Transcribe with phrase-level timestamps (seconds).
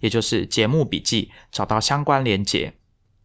[0.00, 2.74] 也就是节目笔记找到相关连结。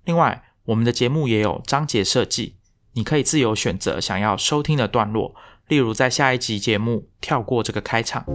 [0.05, 2.55] 另外，我们的节目也有章节设计，
[2.93, 5.35] 你可以自由选择想要收听的段落，
[5.67, 8.25] 例如在下一集节目跳过这个开场。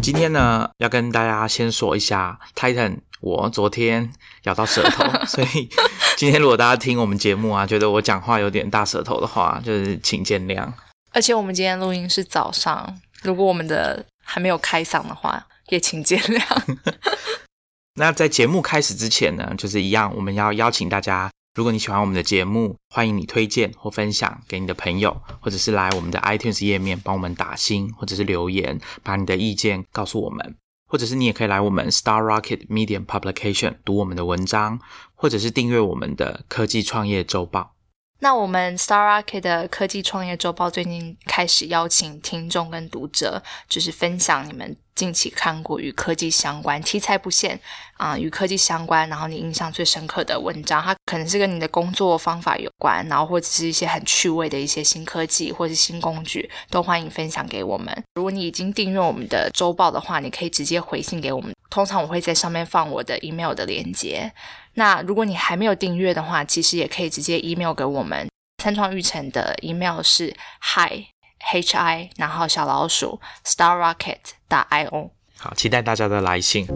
[0.00, 4.10] 今天呢，要跟大家先说一下，Titan，我昨天
[4.44, 5.68] 咬到舌头， 所以
[6.16, 10.72] 今天如果大家听我们节目啊，觉得我讲话有点大舌头的话，就是请见谅。
[11.18, 16.76] 而且我们今天录音是早上，如果我们的还没有开嗓的话，也请见谅。
[17.98, 30.54] 那在节目开始之前呢，就是一样，我们要邀请大家，如果你喜欢我们的节目，欢迎你推荐或分享给你的朋友，或者是来我们的 iTunes 页面帮我们打星，或者是留言，把你的意见告诉我们，
[30.86, 34.78] 或者是你也可以来我们 Star Rocket Medium Publication 读我们的文章，
[35.16, 37.74] 或者是订阅我们的科技创业周报。
[38.20, 47.60] 那我们 Star Rocket 的科技创业周报最近开始邀请听众跟读者，就是分享你们近期看过与科技相关、题材不限
[47.96, 57.96] 啊，与科技相关，然后你印象最深刻的文章，它可能是跟你的工作方法有关，然后或者是一些很趣味的一些新科技或是新工具，都欢迎分享给我们。
[58.16, 64.32] 如果你已经订阅我们的周报的话，你可以直接回信给我们，通常我会在上面放我的 email 的链接。
[64.74, 68.28] 那如果你还没有订阅的话，其实也可以直接 email 给我们。
[68.62, 71.06] 三创育成的 email 是 hi
[71.38, 74.18] h i 然后小老鼠 star rocket
[74.48, 75.10] 打 i o。
[75.36, 76.66] 好，期待大家的来信。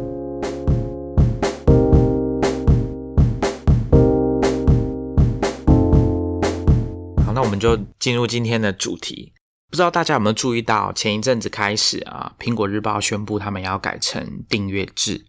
[7.25, 9.33] 好，那我们就进入今天的主题。
[9.69, 15.27] 不知道大家有没有注意到，前一阵子开始啊，苹果日报宣布他们要改成订阅制。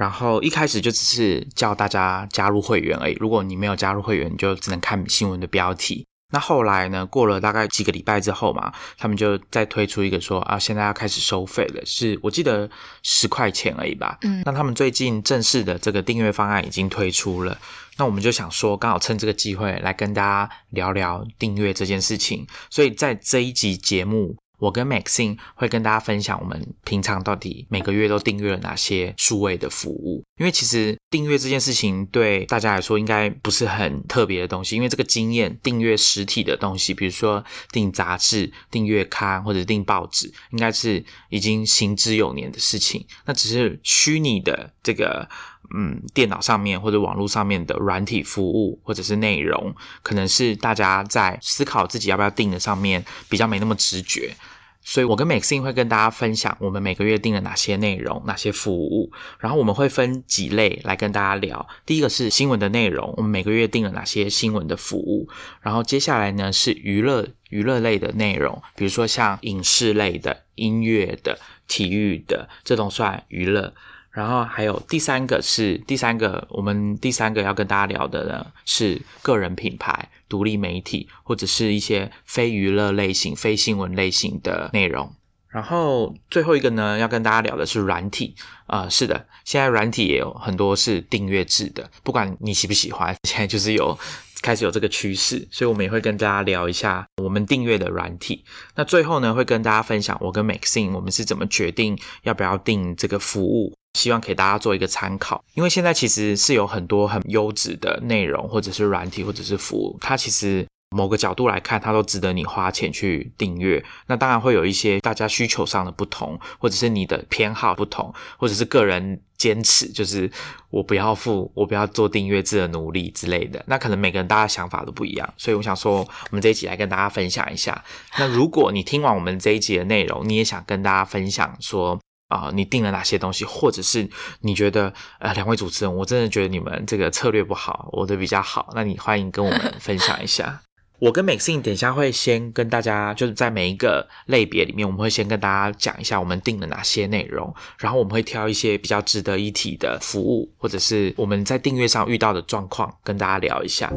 [0.00, 3.12] 然后一开始就只是叫大家加入会员而已。
[3.20, 6.06] 如果你没有加入会员，你就只能看新闻的标题。
[6.32, 7.04] 那后来呢？
[7.04, 12.70] 过了大概几个礼拜之后嘛，他们就再推出一个说啊，现在要开始收费了，是我记得
[13.02, 14.16] 十块钱而已吧。
[14.22, 17.58] 嗯，那他们最近正式的这个订阅方案已经推出了。
[17.98, 22.46] 那我们就想说，刚好趁这个机会来跟大家聊聊订阅这件事情。
[22.70, 24.34] 所以在这一集节目。
[24.60, 43.04] 我跟 Maxine 会跟大家分享我们平常到底每个月都订阅了哪些数位的服务，因为其实订阅这件事情对大家来说应该不是很特别的东西，因为这个经验订阅实体的东西，比如说订杂志、订月刊或者订报纸，应该是已经行之有年的事情。
[43.24, 45.26] 那只是虚拟的这个
[45.74, 54.34] 嗯电脑上面或者网络上面的软体服务或者是内容，可能是大家在思考自己要不要订的上面比较没那么直觉。
[54.82, 61.68] 所以，我跟 Maxine 会跟大家分享我们每个月订了哪些内容、哪些服务，然后我们会分几类来跟大家聊。
[61.84, 65.28] 第一个是新闻的内容，我们每个月订了哪些新闻的服务，
[65.60, 73.74] 然后接下来呢是娱乐娱乐类的内容，比如说像影视类的、音乐的、体育的，这种算娱乐。
[74.10, 85.14] 然后还有第三个是第三个，我们第三个要跟大家聊的呢是个人品牌、独立媒体或者是一些非娱乐类型、非新闻类型的内容。
[85.48, 88.34] 然后最后一个呢，要跟大家聊的是软体。
[88.66, 93.98] 呃，是的，现在软体也有很多是订阅制的，不管你喜不喜欢，现在就是有
[94.42, 98.44] 开始有这个趋势，所以我们也会跟大家聊一下我们订阅的软体。
[98.76, 103.76] 那最后呢，会跟大家分享我跟 Maxine 我们是怎么决定要不要订这个服务。
[103.94, 113.84] 希望给大家做一个参考，因为现在其实是有很多很优质的内容，或者是软体，或者是服务，它其实某个角度来看，它都值得你花钱去订阅。
[114.06, 120.30] 那当然会有一些大家需求上的不同，或者是你的偏好不同，或者是个人坚持，就是
[120.70, 123.62] 我不要付，我不要做订阅制的努力之类的。
[123.66, 127.84] 那可能每个人大家想法都不一样，所以我想说，我们这一集来跟大家分享一下。
[128.18, 131.98] 那如果你听完我们这一集的内容，你也想跟大家分享说。
[132.30, 134.08] 啊、你定了哪些东西，或者是
[134.40, 140.62] 你觉得呃，两位主持人，我真的觉得你们这个策略不好，我的比较好，那你欢迎跟我们 分享一下。
[141.00, 153.90] 我跟 Maxine 等一下会先跟大家，就是在每一个类别里面，我们会先跟大家讲一下我们定了哪些内容，然后我们会挑一些比较值得一提的服务，或者是我们在订阅上遇到的状况，跟大家聊一下。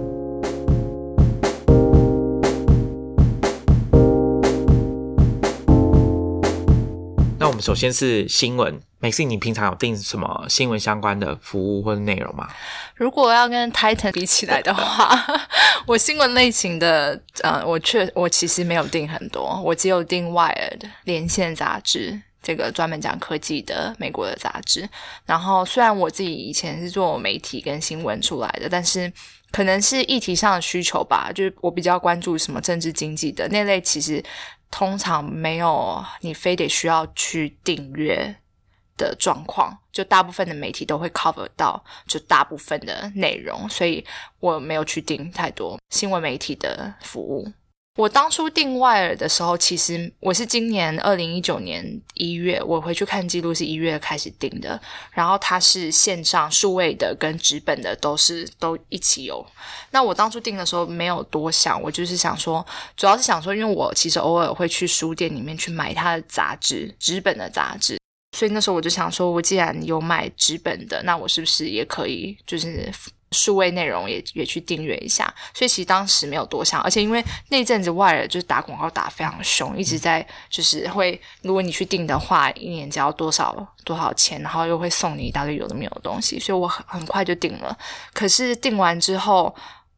[7.64, 12.50] 首先是新闻每次你平常有订什么新闻相关的服务或者内容吗？
[12.94, 15.10] 如果要跟 Titan 比起来的话，
[15.88, 24.90] 我新闻类型的，呃，我确我其实没有订很多，我只有订 Wired 连线杂志，这个专门讲科技的美国的杂志。
[25.26, 29.10] 然后虽然我自己以前是做媒体跟新闻出来的，但是
[29.54, 34.22] 可能是议题上的需求吧，就是我比较关注什么政治经济的那类，其实。
[34.74, 38.36] 通常没有你非得需要去订阅
[38.98, 44.04] 的状况，就大部分的媒体都会 cover 到就大部分的内容，所以
[44.40, 47.54] 我没有去订太多新闻媒体的服务。
[47.96, 54.82] 我当初订外耳的时候，其实我是今年二零一九年一月，我回去看记录是一月开始订的。
[55.12, 59.46] 然后它是线上数位的跟纸本的都是都一起有。
[59.92, 62.66] 那我当初订的时候没有多想，我就是想说，
[62.98, 68.00] 主要是想说，因为我其实偶尔会去书店里面去买它的杂志，纸本的杂志。
[68.36, 72.92] 所以那时候我就想说，我既然有买纸本的，那我是不是也可以就是。
[73.34, 87.78] 数位内容也也去订阅一下，所以其实当时没有多想，而且因为那阵子外耳就是打广告打非常凶，一直在就是会，如果你去订的话，一年只要多少多少钱，然后又会送你一大堆有的没有的东西，所以我很很快就订了。
[88.14, 89.54] 可是订完之后，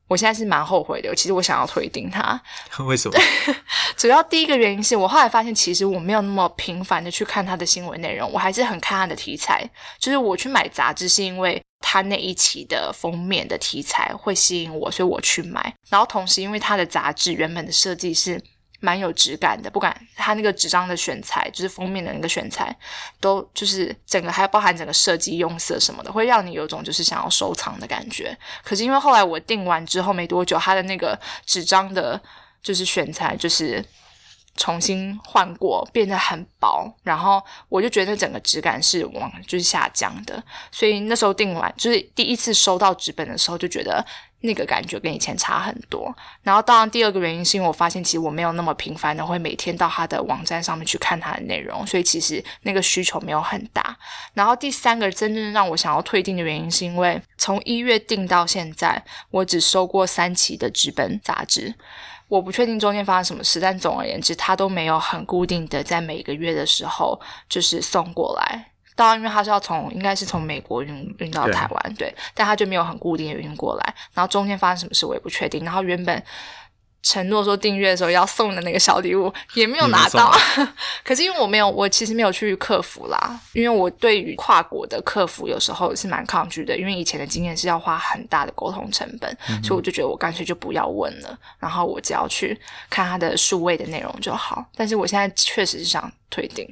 [0.07, 1.13] 我现在是蛮后悔的。
[1.15, 2.41] 其实我想要退订它，
[2.85, 3.19] 为什么？
[3.97, 9.67] 主要第一个原因是我后来发现，其实我没有那么频繁的去看它的新闻内容，我还是很看它的题材。
[9.99, 11.61] 就是我去买杂志是因为。
[11.87, 15.71] 他那一期的封面的题材会吸引我，所以我去买。
[15.87, 18.41] 然后同时，因为他的杂志原本的设计是
[18.79, 22.75] 蛮有质感的，不管他那个纸张的选材，就是封面的那个选材，
[23.21, 28.35] 都就是整个还要包含整个设计用色什么的，会让你有种就是想要收藏的感觉。
[28.63, 31.15] 可是因为后来我订完之后没多久，他的那个
[31.45, 32.19] 纸张的，
[32.63, 33.85] 就是选材就是。
[34.57, 40.41] 重新换过，变得很薄，然后我就觉得整个质感是往就是下降的，
[40.71, 44.03] 所以那时候订完就是第一次收到纸本的时候，就觉得
[44.41, 46.15] 那个感觉跟以前差很多。
[46.41, 53.97] 然后当然第二个原因是因为我发现其实我没有那么频繁的会每天到他的网站上面去看他的内容，所以其实那个需求没有很大。
[54.33, 61.75] 然后第三个真正让我想要退订的原因是因为从一月订到现在，我只收过三期的纸本杂志。
[62.27, 68.72] 我不确定中间发生什么事，但总而言之，他都没有很固定的在每个月的时候就是送过来。
[68.95, 73.95] 当然，因为他是要从应该是从美国运运到台湾，对，但他就没有很固定的运过来。
[74.13, 75.63] 然后中间发生什么事我也不确定。
[75.63, 76.24] 然后原本。
[77.05, 80.35] 承诺说订阅的时候要送的那个小礼物也没有拿到，
[81.05, 92.59] 可是因为我没有，我其实没有去客服啦，因为我对于跨国的客服有时候是蛮抗拒的，因为以前的经验是要花很大的沟通成本，所以我就觉得我干脆就不要问了，然后我只要去
[92.89, 94.65] 看它的数位的内容就好。
[94.75, 96.67] 但是我现在确实是想退订。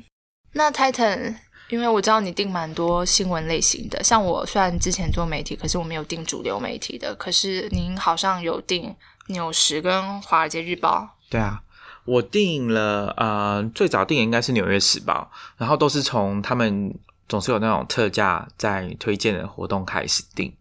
[0.54, 1.36] 那 Titan，
[1.70, 8.96] 因为我知道你订蛮多新闻类型的，像我虽然之前做媒体，可是我没有订主流媒体的，可是您好像有订。
[9.28, 11.62] 纽时跟华尔街日报，对啊，
[12.06, 16.94] 我订了，呃，最早订的应该是纽约时报，然后都是从他们
[17.30, 20.54] 总是有那种特价在推荐的活动开始订。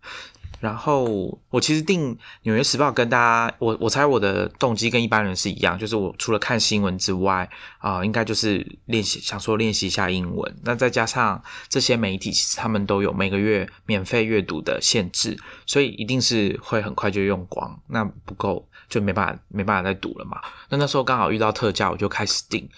[0.62, 10.56] 然后我其实订《纽约时报》跟大家，我我猜我的动机跟一般人是一样，就是我除了看新闻之外，啊，应该就是练习，想说练习一下英文。
[10.63, 15.36] 那再加上这些媒体，其实他们都有每个月免费阅读的限制，
[15.67, 20.41] 所以一定是会很快就用光，那不够就没办法没办法再读了嘛。
[20.69, 22.69] 那那时候刚好遇到特价，我就开始订。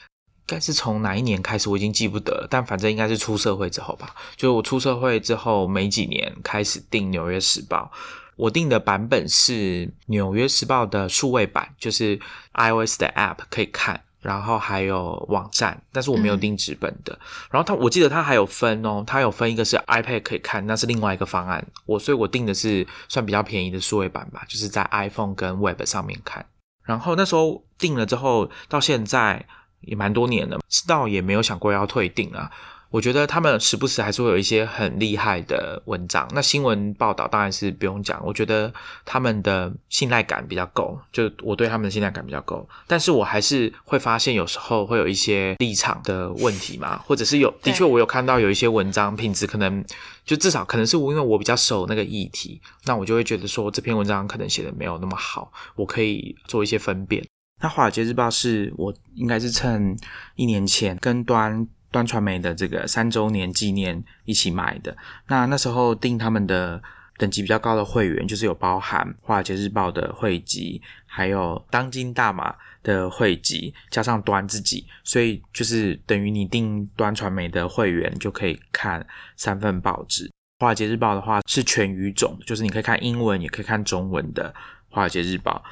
[0.47, 2.47] 该是从哪一年开始，我已经记不得了。
[2.51, 4.15] 但反正应该是出社会之后吧。
[4.37, 7.91] 就是我出社会之后没几年，开始订《纽约时报》。
[8.37, 12.19] 我订的版本是《纽约时报》的数位版，就是
[12.55, 15.81] iOS 的 App 可以看，然后还有网站。
[15.93, 17.19] 但是我没有订纸本的。
[17.51, 21.65] 然后它，我记得它还有分哦，它有分一个是 iPad 可以看，那是另外一个方案。
[21.87, 26.45] 我所以，我订的是算比较便宜的数位版吧，就是在 iPhone 跟 Web 上面看。
[26.83, 29.47] 然后那时候订了之后，到现在。
[29.87, 32.51] 也蛮多年了，知道也没有想过要退订啊。
[32.91, 36.29] 我觉得他们时不时还是会有一些很厉害的文章。
[36.33, 38.73] 那新闻报道当然是不用讲，我觉得
[39.05, 42.69] 他们的信赖感比较够，就我对他们的信赖感比较够。
[42.87, 49.85] 但是我还是会发现有时候会有一些立场的问题嘛，或者是有的确我有看到有一些文章品质可能
[50.25, 57.27] 就至少可能是我因为我比较熟那个议题，那我就会觉得说这篇文章可能写的没有那么好，我可以做一些分辨。
[57.65, 59.97] 那《华尔街日报》是我应该是趁
[60.35, 64.95] 一年前跟端端传媒的这个三周年纪念一起买的。
[65.29, 66.83] 那那时候订他们的
[67.17, 79.07] 等级比较高的会员，就是有包含《华尔街日报》的汇集，还有当今大马的汇集，加上端自己，所以就是等于你订端传媒的会员，就可以看
[79.39, 80.27] 三份报纸。
[80.61, 84.53] 《华尔街日报》的话是全语种，就是你可以看英文，也可以看中文的
[84.95, 85.65] 《华尔街日报》。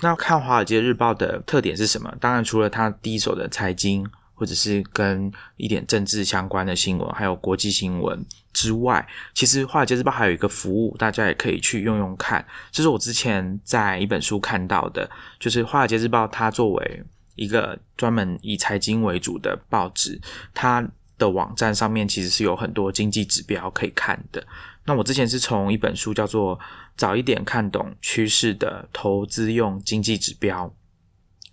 [0.00, 2.14] 那看《华尔街日报》的特点是什么？
[2.20, 4.08] 当然除了它第一手的财经。
[4.32, 12.42] 或者是跟一点政治相关的新闻，还有国际新闻之外，其实《华尔街日报》还有一个服务，大家也可以去用用看。
[12.72, 17.04] 这是我之前在一本书看到的，就是《华尔街日报》它作为
[17.34, 20.18] 一个专门以财经为主的报纸，
[20.54, 20.82] 它
[21.18, 24.42] 的网站上面其实是有很多经济指标可以看的。
[24.90, 26.58] 那我之前是从一本书叫做
[26.96, 30.66] 《早一点看懂趋势的投资用经济指标》。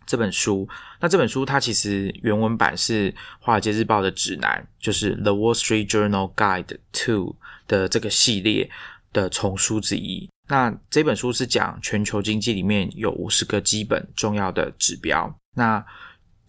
[0.08, 0.68] 这本书，
[1.00, 7.12] 那这本书它其实原文版是《华尔街日报》的指南，就是《The Wall Street Journal Guide to》
[7.68, 8.72] 的这个系列
[9.14, 10.28] 的丛书之一。
[10.48, 15.32] 那这本书是讲全球经济里面有五十个基本重要的指标。
[15.54, 15.86] 那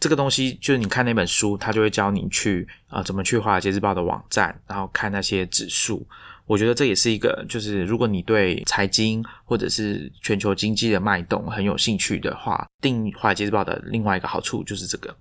[0.01, 6.09] 这个东西就是你看那本书，它就会教你去啊怎么去《华尔街日报》的网站，然后看那些指数。
[6.49, 15.15] 我觉得这也是一个，就是如果你对财经或者是全球经济的脉动很有兴趣的话，订华尔街日报的另外一个好处就是这个。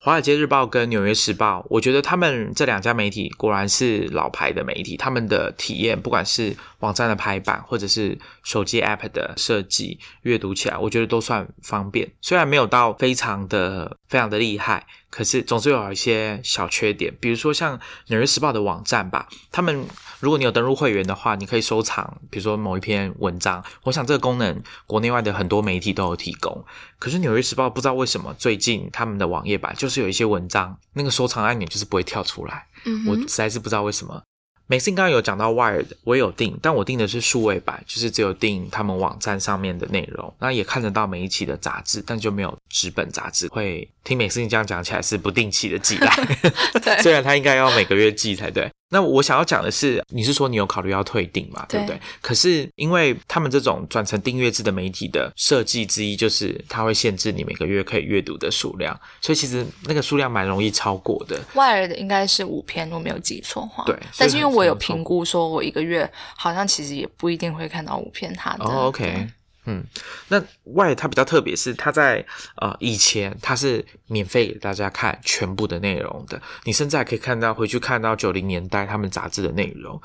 [0.00, 12.06] 华尔街日报跟纽约时报，我觉得他们这两家媒体果然是老牌的媒体，他们的体验，不管是网站的排版或者是手机 App 的设计，阅读起来我觉得都算方便。
[12.20, 17.78] 虽然没有到非常的非常的厉害，可是总是有一些小缺点，比如说像
[18.08, 19.86] 纽约时报的网站吧，他们。
[20.20, 23.62] 如果你有登录会员的话，你可以收藏，比如说某一篇文章。
[23.82, 26.64] 我想这个功能国内外的很多媒体都有提供。
[26.98, 32.66] 可是《纽约时报》不知道为什么最近他们的网页版就是有一些文章，那个收藏按钮就是不会跳出来。
[33.06, 34.22] 我实在是不知道为什么。
[34.66, 43.46] 美信刚刚有讲到 Wired，我也有订，但我订的是数位版，就是只有订他们网站上面的内容，那也看得到每一期的杂志，但就没有纸本杂志。
[43.48, 46.10] 会听美信这样讲起来是不定期的寄来，
[47.02, 48.70] 虽然他应该要每个月寄才对。
[48.94, 51.66] 那我想要讲的是，你是说你有考虑要退订嘛？
[51.68, 52.00] 对不对？
[52.20, 61.36] 可是因为他们这种转成订阅制的媒体的设计之一，就是它会限制你每个月可以阅读的数量，所以其实那个数量蛮容易超过的。
[61.54, 63.82] 外的应该是五篇，我没有记错话。
[63.84, 68.64] 对，但是因为我有评估，说我一个月好像其实也不一定会看到五篇它的。
[68.64, 69.26] 哦，OK。
[69.66, 69.82] 嗯，
[70.28, 72.24] 那外它比较特别，是它在
[72.56, 80.00] 呃以前它是免费给大家看全部的内容的，你甚至还可以看到回去看到九零年代他们杂志的内容。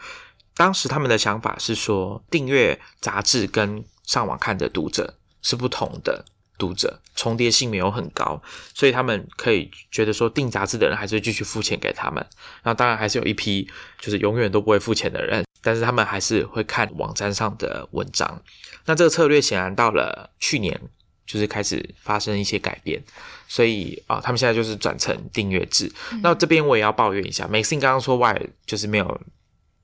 [0.55, 6.25] 当时他们的想法是说，订阅杂志跟上网看的读者是不同的
[6.57, 8.41] 读者，重叠性没有很高，
[8.73, 12.25] 所以他们可以觉得说，订杂志的人还是继续付钱给他们。
[12.61, 15.45] 然后当然还是有一批就是永远都不会付钱的人。
[15.61, 18.41] 但是他们还是会看网站上的文章，
[18.85, 20.79] 那这个策略显然到了去年
[21.25, 23.03] 就是开始发生一些改变，
[23.47, 25.91] 所以啊，他们现在就是转成订阅制。
[26.23, 29.21] 那这边我也要抱怨一下，美信刚刚说 Y 就是没有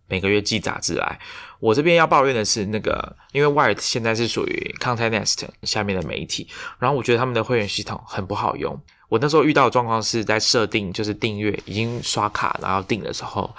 [0.07, 1.19] 每个月寄杂志来，
[1.59, 6.47] 我这边要抱怨的是那个，因为 Wired 现在是属于 Content Nest 下面的媒体，
[6.79, 8.79] 然后我觉得他们的会员系统很不好用。
[9.09, 13.53] 我那时候遇到的状况是在设定就是订阅已经刷卡然后订的时候。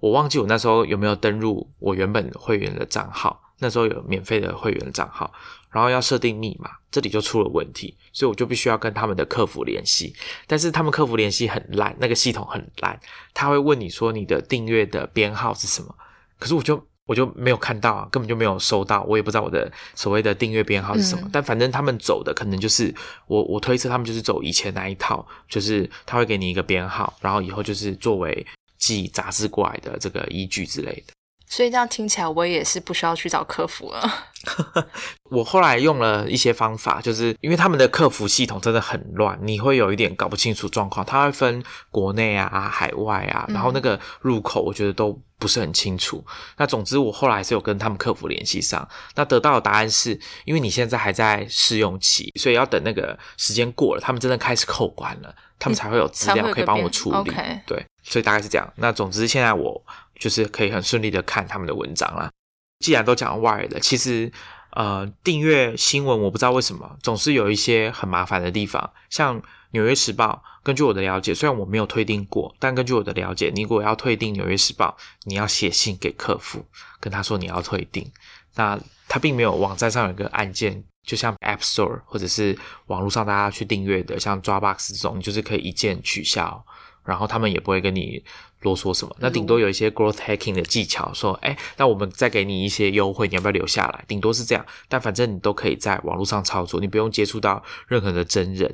[0.00, 5.32] 我忘记我那时候有没有登录我原本会员的账号，那时候有免费的会员账号，
[5.70, 10.14] 然后要设定密码，这里就出了问题，所以我就必须要跟他们的客服联系，
[10.46, 12.98] 但是他们客服联系很烂，那个系统很烂，
[13.34, 15.92] 他会问你说你的订阅的编号是什么，
[16.38, 22.94] 可是我就我就没有看到啊，根本就没有收到，我也不知道我的所谓的订阅编号是什么，但反正他们走的可能就是
[23.26, 28.46] 我我推测他们就是走以前那一套，就是他会给你一个编号，然后以后就是作为。
[28.78, 31.12] 寄杂志过来的这个依据之类的，
[31.48, 34.28] 所以这样听起来，我也是不需要去找客服了。
[35.30, 41.04] 我后来用了一些方法，就是因为他们的客服系统真的很乱，你会有一点搞不清楚状况。
[41.04, 46.24] 它会分国内啊、海外啊，然后那个入口我觉得都不是很清楚。
[46.56, 57.32] 那总之，我后来是有跟他们客服联系上，那得到的答案是因为你现在还在试用期，所以要等那个时间过了，他们真的开始扣关了，他们才会有资料可以帮我处理。
[57.66, 57.84] 对。
[58.02, 58.72] 所以大概是这样。
[58.76, 59.84] 那总之，现在我
[60.18, 62.30] 就是可以很顺利的看他们的文章了。
[62.78, 64.32] 既然都讲外的，其实
[64.70, 68.92] 呃，订阅新闻我不知道为什么总是有一些很麻烦的地方。
[69.10, 69.38] 像
[69.72, 76.64] 《纽约时报》，根据我的了解，虽然我没有退订过，但根据我的了解，你如果要退订《纽约时报》，你要写信给客服，
[77.00, 78.10] 跟他说你要退订。
[78.54, 82.56] 那他并没有网站上有一个按键，就像 App Store 或者是
[82.88, 86.62] 网络上大家去订阅的，像 Dropbox 这种，你就是可以一键取消。
[87.02, 88.22] 然后他们也不会跟你
[88.60, 89.16] 啰嗦什么。
[89.18, 94.04] 那顶多有一些 growth hacking 的技巧，说，哎，那我们再给你一些优惠，你要不要留下来？
[94.06, 94.62] 顶多是这样。
[94.90, 98.70] 但反正你都可以在网络上操作，你不用接触到任何的真人。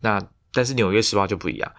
[0.00, 0.18] 那
[0.54, 1.70] 但是纽约时报就不一样。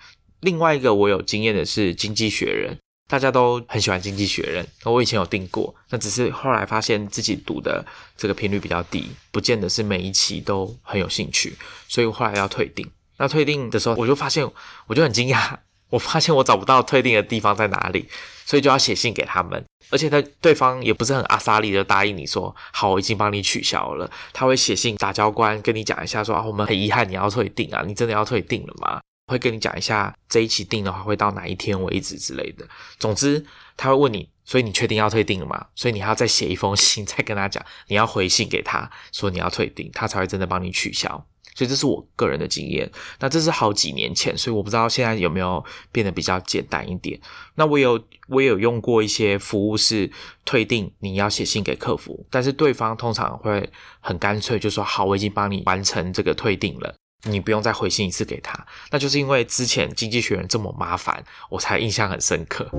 [0.41, 2.77] 另外一个我有经验的是经济学人。
[3.07, 7.83] 大家都很喜欢《经济学人》，我以前有订过，那只是后来发现自己读的
[8.17, 11.55] 这个频率比较低，不见得是每一期都很有兴趣，
[11.87, 12.85] 所以我后来要退订。
[13.17, 14.45] 那退订的时候，我就发现，
[14.87, 15.55] 我就很惊讶，
[15.89, 18.09] 我发现我找不到退订的地方在哪里，
[18.45, 28.99] 所以就要写信给他们，而且他对方也不是很阿萨利的答应你说好，我已经帮你取消了，他会写信打交关跟你讲一下说啊，我们很遗憾你要退订啊，你真的要退订了吗？
[29.27, 32.65] 会跟你讲一下这一期订的话会到哪一天为止之类的。
[32.97, 35.67] 总之，他会问你，所以你确定要退订了吗？
[35.75, 41.27] 所以你还要再写一封信，再跟他讲，你要回信给他说你要退订，他才会真的帮你取消。
[41.55, 42.89] 所以这是我个人的经验。
[43.19, 47.19] 那这是好几年前，所以我不知道现在有没有变得比较简单一点。
[47.55, 50.09] 那我有我有用过一些服务是
[50.45, 53.67] 退订，你要写信给客服，但是对方通常会
[53.99, 56.95] 很干脆就说好，我已经帮你完成这个退订了。
[57.23, 62.69] 你不用再回信一次给他，那就是因为之前经济学人这么麻烦，我才印象很深刻。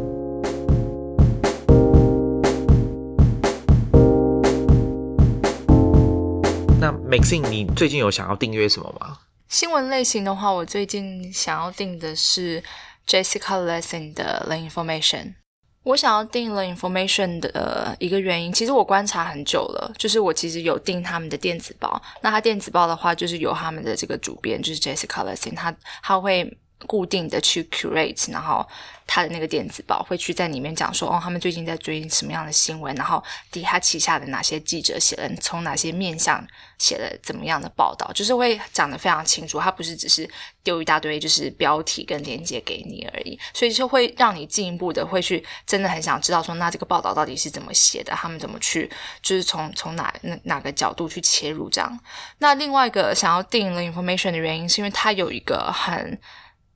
[6.80, 9.18] 那 Maxine，你最近有想要订阅什么吗？
[9.48, 12.62] 新闻类型的话，我最近想要订的是
[13.06, 15.34] Jessica Lessing 的 The Information。
[15.82, 22.00] 我想要订了 Information 的一个原因，其实我观察很久了，就是我其实有订他们的电子报。
[22.20, 26.56] 那他电子报的话，就是由他们的这个主编，就是 Jessica Lessing，他他会。
[26.86, 28.64] 固定的去 curate，然后
[29.10, 36.46] 他的那个电子报会去在里面讲说，哦，他们最近在追什么样的新闻，然后底下旗下的哪些记者写了从哪些面向
[36.78, 39.58] 写了怎么样的报道，就是会讲得非常清楚。
[39.58, 40.28] 他不是只是
[40.62, 48.90] 丢一大堆就是标题跟链接给你而已，所以就会让你进一步的会去真的很想知道说，那这个报道到底是怎么写的，他们怎么去
[49.22, 51.98] 就是从从哪哪哪个角度去切入这样。
[52.36, 56.20] 那另外一个想要定了 information 的原因，是因为它有一个很。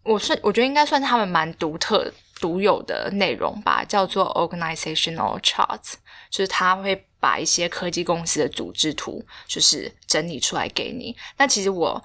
[0.05, 5.93] 我是我觉得应该算是他们蛮独特、独有的内容吧，叫做 organizational charts，
[6.29, 11.17] 就是他会把一些科技公司的组织图，就是整理出来给你。
[11.39, 12.03] 那其实我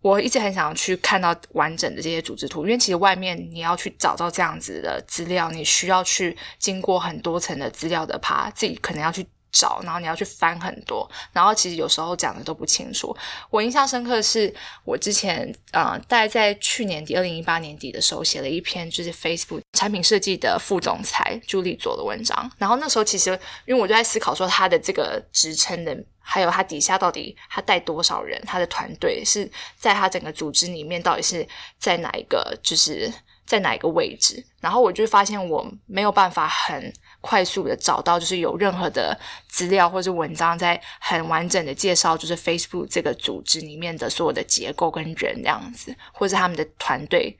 [0.00, 9.26] 我一直很想要去看到完整的这些组织图，因为其实外面你要去找到这样子的资料，你需要去经过很多层的资料的爬，自己可能要去。
[9.52, 13.12] 找，然后你要去翻很多，然后其实有时候讲的都不清楚。
[13.50, 22.52] 我印象深刻的是，我之前呃，大概在去年底，二零一八年底的时候，写了一篇就是 Facebook 产品设计的副总裁朱莉做的文章。
[22.58, 23.30] 然后那时候其实，
[23.64, 33.10] 因为我就在思考说，他的这个职称的，还有他底下到底他带多少人，他的团队是在他整个组织里面到底是在哪一个，就是
[33.46, 34.44] 在哪一个位置。
[34.60, 36.92] 然后我就发现我没有办法很。
[37.22, 39.14] 快速的找到，就是有任何的
[39.46, 47.36] 资料或者文章在很完整的介绍，就是 Facebook 这个组织里面的所有的结构跟人这样子，或者他们的团队。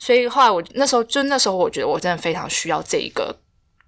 [0.00, 3.38] 所以后来我那时候就那时候我觉得我真的非常需要这一个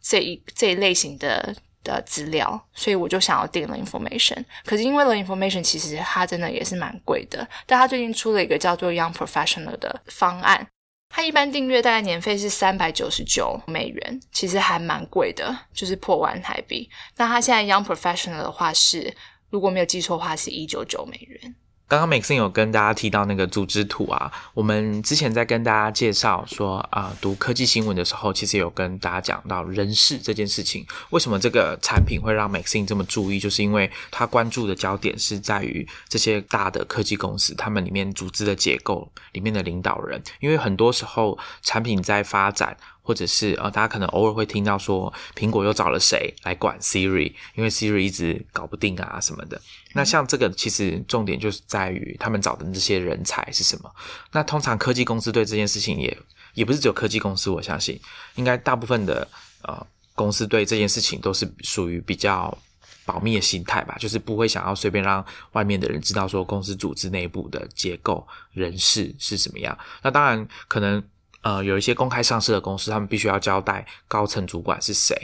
[0.00, 4.44] 这一这一类型的的资料，所以我就想要订了 Information。
[4.64, 10.68] 可是因为了 Information 其实它真的也是蛮贵的，但它最近出了一个叫做 Young Professional 的方案。
[11.08, 16.88] 它一般订阅大概年费是三百九十九美元，其实还蛮贵的，就是破万台币。
[17.16, 19.14] 那它现在 Young Professional 的话是，
[19.50, 21.54] 如果没有记错的话是一九九美元。
[21.88, 30.86] 刚刚 Maxine 有跟大家提到那个组织图啊，我们之前在跟大家介绍说啊，读科技新闻的时候，其实有跟大家讲到人事这件事情。
[31.10, 33.38] 为什么这个产品会让 Maxine 这么注意？
[33.38, 40.22] 就是因为他关注的焦点是在于这些大的科技公司，他们里面组织的结构里面的领导人。
[40.40, 42.74] 因为很多时候产品在发展。
[43.02, 49.60] 或者是呃，大家可能偶尔会听到说，苹果又找了谁来管 Siri，因为 Siri 一直搞不定啊什么的。
[49.92, 53.92] 那像这个，其实重点就是在于他们找的这些人才是什么。
[54.30, 56.16] 那通常科技公司对这件事情也
[56.54, 58.00] 也不是只有科技公司，我相信
[58.36, 59.26] 应该大部分的
[59.64, 59.84] 呃
[60.14, 62.56] 公司对这件事情都是属于比较
[63.04, 69.76] 保密的心态吧，就是不会想要随便让外面的人知道说公司组织内部的结构、人事是什么样。
[70.02, 71.02] 那当然可能。
[71.42, 75.14] 呃，有一些公开上市的公司，他们必须要交代高层主管是谁，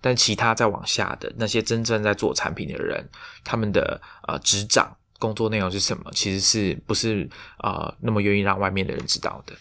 [0.00, 3.08] 但其他再往下的那些真正在做产品的人，
[3.44, 9.54] 他们的呃执掌工作内容是什么，其实是不是呃那么愿意让外面的人知道的？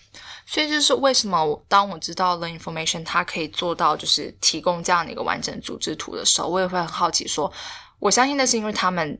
[0.45, 7.51] 所以就是为什么我当我知道了 information，它可以做到就是提供这样的一个完整组织图的时候，我也会很好奇说，
[7.99, 9.19] 我相信那是因为他们。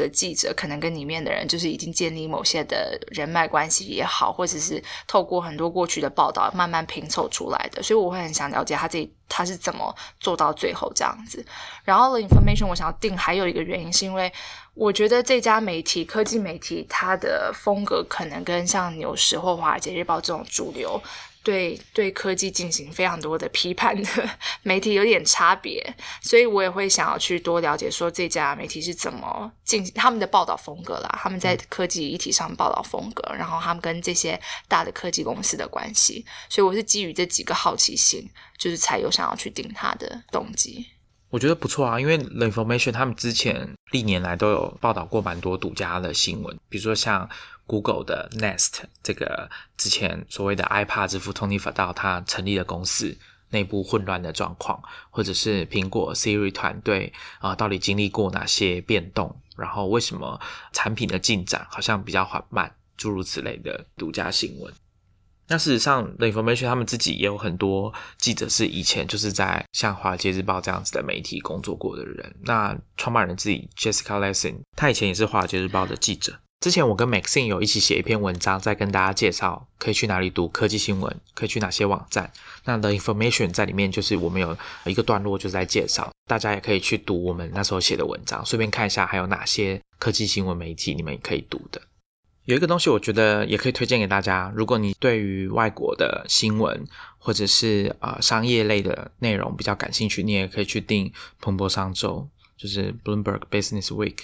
[0.00, 11.44] 的记者，可能跟里面的人就是已经建立某些的人脉关系也好，或者是透过很多过去的报道慢慢拼凑出来的，所以我会很想了解他这他是怎么做到最后这样子。
[11.84, 14.32] 然后 Information 我想要定还有一个原因，是因为
[14.74, 21.00] 我觉得这家媒体科技媒体它的风格可能跟像纽时或华尔街日报这种主流。
[21.42, 24.30] 对对科技进行非常多的批判的
[24.62, 40.86] 媒体有点差别，所以我也会想要去多了解说这家媒体是怎么进行他们的报道风格啦，他们在科技议题上报道风格，然后他们跟这些大的科技公司的关系，所以我是基于这几个好奇心，就是才有想要去定他的动机。
[41.30, 47.28] 我觉得不错啊，因为 The Information 他们之前历年来都有报道过蛮多独家的新闻，比如说像。
[47.70, 53.16] Google 的 Nest 这个之前所谓的 iPad 之父 Tony Fadell 他成立的公司
[53.50, 60.40] 内部混乱的状况，或者是苹果 Siri 团队啊到底经历过哪些变动，然后为什么
[60.72, 64.74] 产品的进展好像比较缓慢，诸如此类的独家新闻。
[65.50, 72.36] 那事实上，The Information 他们自己也有很多记者是以前就是在像华尔街日报这样子的媒体工作过的人。
[72.42, 76.38] 那创办人自己 Jessica Lessin，他以前也是华尔街日报的记者。
[76.60, 82.30] 之前我跟 Maxine 有一起写一篇文章，在跟大家介绍可以去哪里读科技新闻，可以去哪些网站。
[82.64, 91.82] 那 The Information 在里面就是我们有一个段落，就是在介绍，大家也可以去读我们那时候写的文章，顺便看一下还有哪些科技新闻媒体你们可以读的。
[92.44, 96.84] 有一个东西我觉得也可以推荐给大家，如果你对于外国的新闻
[97.18, 102.26] 或者是呃商业类的内容比较感兴趣，你也可以去订彭博商周，
[102.56, 104.16] 就是 Bloomberg Business Week，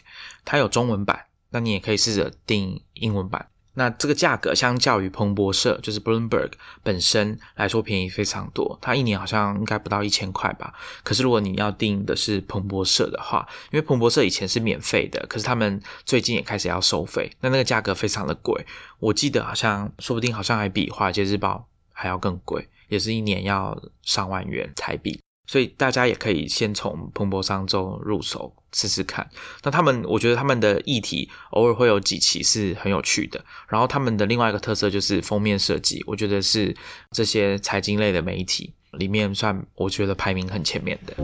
[0.45, 1.27] 它有中文版。
[1.51, 3.49] 那你也可以试着订英文版。
[3.79, 8.79] 那这个价格相较于彭博社，就是 Bloomberg 本身来说便宜非常多。
[8.81, 10.73] 它一年好像应该不到一千块吧。
[11.03, 17.31] 可是如果你要订的是彭博社的话，因为彭博社以前是免费的，可是他们最近也开始要收费。
[17.41, 18.65] 那那个价格非常的贵，
[18.99, 25.21] 我记得好像说不定好像还比华尔街日报还要更贵，也是一年要上万元台币。
[25.47, 29.27] 所以大家也可以先从彭博商周入手试试看。
[29.63, 33.43] 那他们，我觉得他们的议题偶尔会有几期是很有趣的。
[33.69, 36.77] 然后他们的另外一个特色就是封面设计，我觉得是
[37.11, 41.17] 这些财经类的媒体里面算我觉得排名很前面的。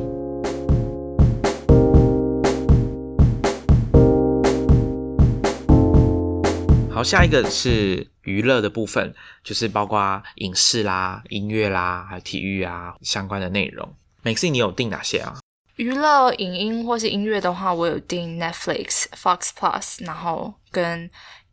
[6.90, 9.12] 好，下一个是娱乐的部分，
[9.44, 13.94] 就是包括影视啦、音乐啦，还有体育啊相关的内容。
[14.24, 15.41] Maxine，你有订哪些啊？
[15.76, 21.11] 娱乐、影音或是音乐的话，我有订 Netflix、Fox Plus，然后跟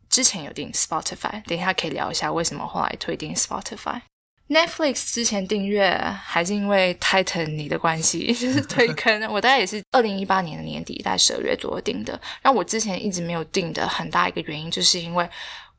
[0.08, 1.42] 之前有订 Spotify。
[1.44, 4.00] 等一下可以聊一下为什么后来退订 Spotify。
[4.48, 9.22] Netflix 之前订阅还是因为 Titan 你的关系， 就是推坑。
[9.32, 12.20] 我大概也是二零一八年的年底，在十二月左右订的。
[12.42, 15.28] 然后我之前一直没有订的很大一个原因，就是因为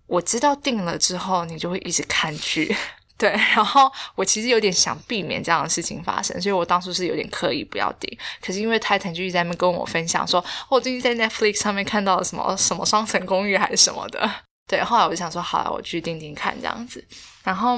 [0.08, 2.74] 我知道订了之后，你就会一直看剧。
[3.22, 8.18] 对， 然后我其实有点想避免这样的事情发生，所以我当初是有点刻意不要订。
[8.42, 14.28] 可是因为泰坦就一直在那边跟我分享说，我最近在 Netflix 上面看到了什么什么双层公寓还是什么的。
[14.68, 17.06] 对，后来我就想说，好了，我去订订看这样子。
[17.44, 17.78] 然后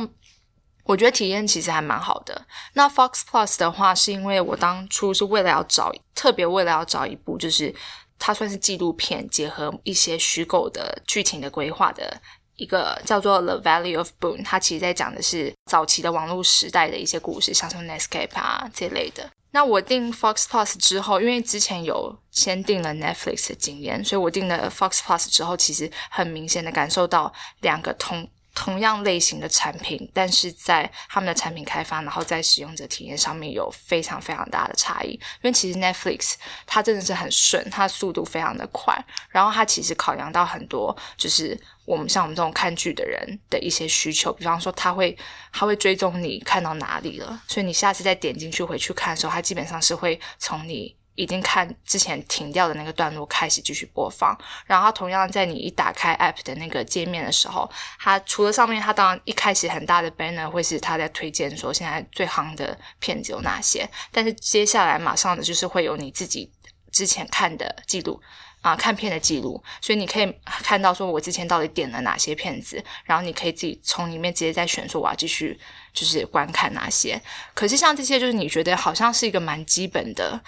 [0.85, 2.45] 我觉得体验其实还蛮好的。
[2.75, 7.75] 那 Fox Plus 的话，是因为我当初是为了要找，特别为了要找一部，就是
[8.17, 12.21] 它算是纪录片，结合一些虚构的剧情的规划的。
[12.55, 19.29] 一个叫做《The Valley of Boone》，它其实在讲的是早期的网络时代的一些故事，像什么 Netscape 啊这类的。
[19.51, 28.29] 那我订 Fox Plus 之后，因为之前有先订了 Netflix 的经验，所以我订了 Fox Plus 之后，其实很明显的感受到两个同。
[28.55, 35.13] 同样类型的产品，但是在他们的产品开发，然后在使用者体验上面有非常非常大的差异。
[35.13, 36.35] 因为其实 Netflix
[36.67, 38.95] 它真的是很顺，它速度非常的快，
[39.29, 45.17] 然后它其实考量到很多，就是我们像我们这种看剧的人的一些需求，比方说他会
[45.51, 50.95] 他会追踪你看到哪里了，所以你下次再点进去回去看的时候，它基本上是会从你。
[51.15, 57.69] 已经看之前停掉的那个段落开始继续播放，然后同样在你一打开 App 的那个界面的时候，
[57.99, 66.51] 它除了上面它当然一开始很大的 banner 会是它在推荐说现在最夯的片子有哪些，但是接下来马上的就是会有你自己
[66.91, 68.19] 之前看的记录
[68.63, 75.59] 啊看片的记录，所以你可以看到说我之前到底点了哪些片子，然后你可以自己从里面直接再选说我要继续
[75.93, 77.21] 就是观看哪些。
[77.53, 80.41] 可是像这些就是你觉得好像是一个蛮基本的。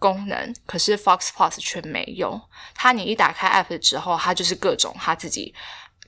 [0.00, 2.40] 功能，可是 Fox Plus 却没有。
[2.74, 5.54] 它你一打开 App 之后，它就是各种它自己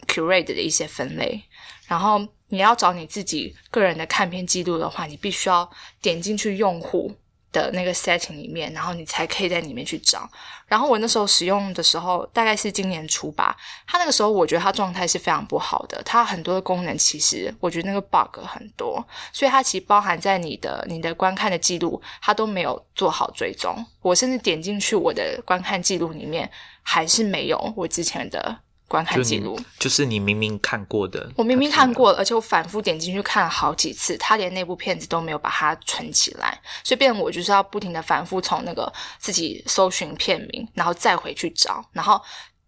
[0.09, 1.45] curate 的一些分类。
[1.87, 5.71] 然后你要找你自己个人的看片记录的话，你必须要
[6.01, 7.15] 点进去用户
[7.53, 10.27] 的那个 setting 里面，然后你才可以在里面去找。
[10.73, 13.55] 然后我那时候使用的时候，大概是今年初吧。
[13.87, 23.85] 它那个时候我觉得它状态是非常不好的，它很多的功能其实我觉得那个 bug 很多，所以它其实包含在你的你的观看的记录，它都没有做好追踪。
[24.01, 26.51] 我甚至点进去我的观看记录里面，
[26.83, 28.57] 还是没有我之前的。
[28.93, 29.59] 观看记录。
[29.79, 42.21] 就是你明明看过的，我明明看过了，而且我反复点进去看了好几次，他连那部片子都没有把它存起来，所以变我就是要不停的反复从那个自己搜寻片名，然后再回去找，然后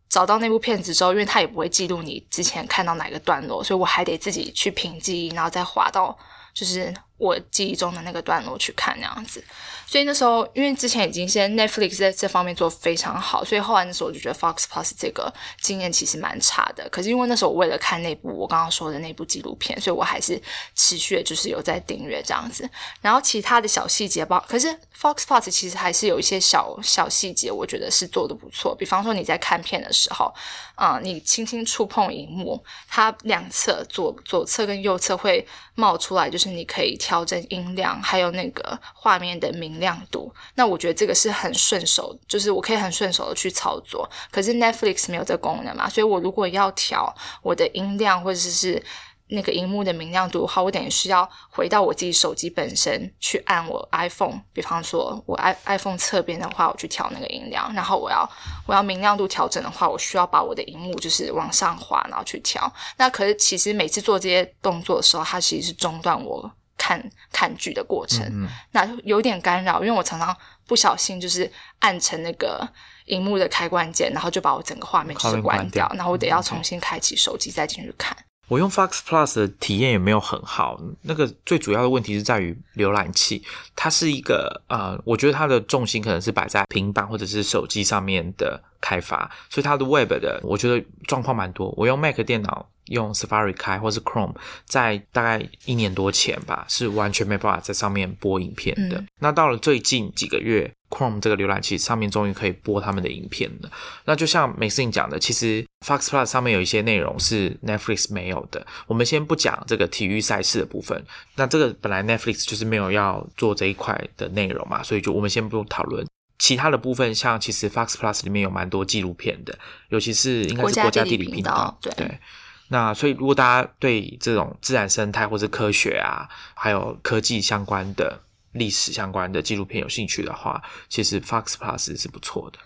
[0.09, 6.17] 找到那部片子之后，因为他也不会记录你之前看到哪个段落，所以我还得自己去凭记忆，然后再滑到
[6.55, 9.43] 就是我记忆中的那个段落去看那样子。
[9.87, 16.89] 所以那时候，因为之前已经先 Netflix 在这方面做非常好，所以后来那时候我就觉得 Fox Plus 这个经验其实蛮差的。
[16.89, 20.41] 可是因为那时候我为了看那部我刚刚说的那部纪录片，所以我还是
[20.75, 22.69] 持续的就是有在订阅这样子。
[23.03, 28.75] 然后其他的小细节包，可是 Fox Plus 其实还是有一些小小细节，我觉得是做的不错。
[28.75, 30.35] 比方说你在看片的时候，
[30.75, 39.75] 啊，你轻轻触碰荧幕，它两侧左左侧跟右侧会冒出来，就是你可以调整音量，还有那个画面的明。
[39.75, 44.09] 亮度，那我觉得这个是很顺手，就是我可以很顺手的去操作。
[44.31, 47.13] 可是 Netflix 没有这功能嘛，所以我如果要调
[47.43, 48.81] 我的音量或者是
[49.27, 58.31] 那个荧幕的明亮度的话，我等于是要回到我自己手机本身去按我 iPhone，比方说我 i iPhone 侧边的话，我去调那个音量，然后我要
[58.67, 62.73] 我要明亮度调整的话，我需要把我的荧幕就是往上滑，然后去调。
[62.97, 66.49] 那可是其实每次做这些动作的时候，它其实是中断我。
[66.85, 72.69] 看看剧的过程，嗯那有点干扰，因为我常常不小心就是按成那个
[73.07, 78.15] 荧幕的开关键，然后就把我整个画面就是关掉，然后我得要重新开启手机再进去看。
[78.49, 83.43] 我用 Fox Plus 的体验也没有很好，那个最主要的问题是在于浏览器，
[83.75, 91.73] 它是一个呃，我觉得它的重心可能是摆在平板或者是手机上面的开发，所以它的 Web 的我觉得状况蛮多。
[91.79, 92.69] 我用 Mac 电脑。
[92.89, 94.35] 用 Safari 开或是 Chrome，
[94.67, 99.03] 在大概一年多前吧，是完全没办法在上面播影片的。
[99.21, 103.71] 那到了最近几个月，Chrome 这个浏览器上面终于可以播他们的影片了。
[104.05, 108.67] 那就像美思颖讲的，其实 Fox Plus 上面有一些内容是 Netflix 没有的。
[108.87, 111.03] 我们先不讲这个体育赛事的部分，
[111.37, 116.07] 那这个本来 Netflix 就是没有要做这一块的内容嘛，所以就我们先不用讨论
[116.45, 117.15] 其他的部分。
[117.15, 122.21] 像其实 Fox Plus 里面有蛮多纪录片的，尤其是应该是国家地理频道，对。
[122.69, 128.21] 那所以，如果大家对这种自然生态或是科学啊，还有科技相关的、
[128.53, 132.59] 历史相关的纪录片有兴趣的话，其实 Fox Plus 是不错的。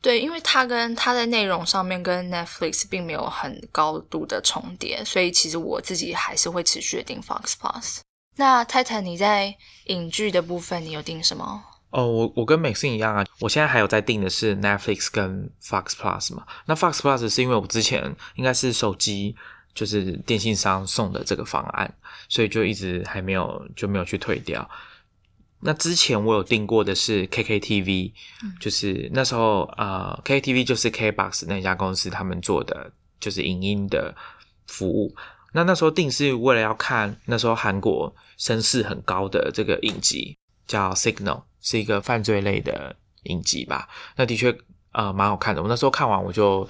[0.00, 8.00] 对，因为它跟它在内容上面跟 Netflix 并没有很高度的重叠，所以其实我自己还是会持续订 Fox Plus。
[8.36, 11.62] 那泰坦，你在影剧的部分，你有订什么？
[11.94, 16.44] 哦，我我跟 Maxine 一样啊，我现在还有在订的是 Netflix 跟 Fox Plus 嘛。
[16.66, 19.36] 那 Fox Plus 是因为我之前应该是手机
[19.72, 21.94] 就是电信商送的这个方案，
[22.28, 24.68] 所以就一直还没有就没有去退掉。
[25.60, 28.12] 那之前我有订过的是 KKTV，
[28.58, 34.12] 就是那时候呃 KKTV 就是 KBox 那家公司他们做的就是影音的
[34.66, 35.14] 服务。
[35.52, 41.44] 那那时候订是为了要看那时候韩国声势很高的这个影集叫 Signal。
[41.64, 44.56] 是一个犯罪类的影集吧，那的确
[44.92, 45.60] 呃蛮好看的。
[45.60, 46.68] 我那时候看完我就，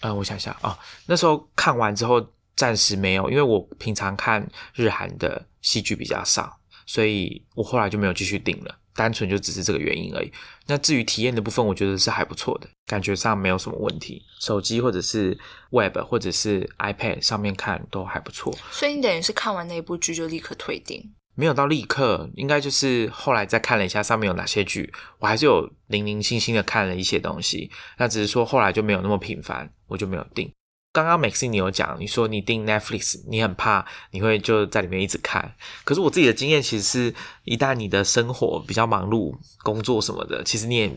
[0.00, 10.30] 呃我想想啊，那时候看完之后暂时没有，因为我平常看日韩的戏剧比较少，所以我后来就没有继续订了，单纯就只是这个原因而已。
[10.66, 15.38] 那至于体验的部分，我觉得是还不错的，感觉上没有什么问题，手机或者是
[15.70, 18.54] Web 或者是 iPad 上面看都还不错。
[18.70, 21.14] 所以你等于是看完那一部剧就立刻退订。
[21.36, 27.70] 没有到立刻，应该就是后来再看了一下上面有哪些剧，我还是有零零星星的看了一些东西。
[27.98, 30.50] 那只是说后来就没有那么频繁，我就没有订。
[30.92, 35.54] 刚刚 Maxine 你有讲，你说你订 Netflix，你很怕你会就在里面一直看。
[35.84, 40.90] 可是我自己的经验其实是，一旦你的生活比较忙碌，工作什么的，其实你也。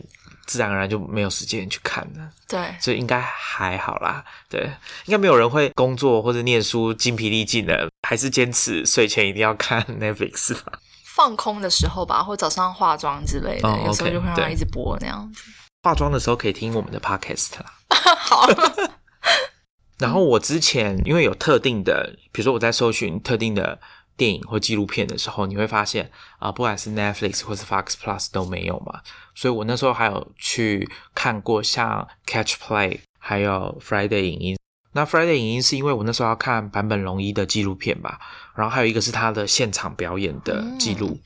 [0.50, 4.24] 自然而然就没有时间去看了，对，所以应该还好啦。
[4.48, 4.68] 对，
[5.04, 10.80] 应该没有人会工作或者念书精疲力尽的，还是坚持睡前一定要看 Netflix 吧。
[11.04, 15.44] 放空的时候吧，或早上化妆之类的，有时候就会让它一直播那样子。
[15.84, 17.72] 化妆的时候可以听我们的 Podcast 啦。
[18.18, 18.48] 好。
[19.98, 23.78] 然后我之前因为有特定的，比如说我在搜寻特定的。
[24.16, 29.00] 电影或纪录片的时候，你会发现啊，不管是 Netflix 或是 Fox Plus 都没有嘛。
[29.40, 34.58] 所以我那时候还有去看过像 Catch Play，还有 Friday 影音。
[34.92, 38.20] 那 Friday 影音是因为我那时候要看坂本龙一的纪录片吧，
[38.54, 41.18] 然后还有一个是他的现场表演的记录，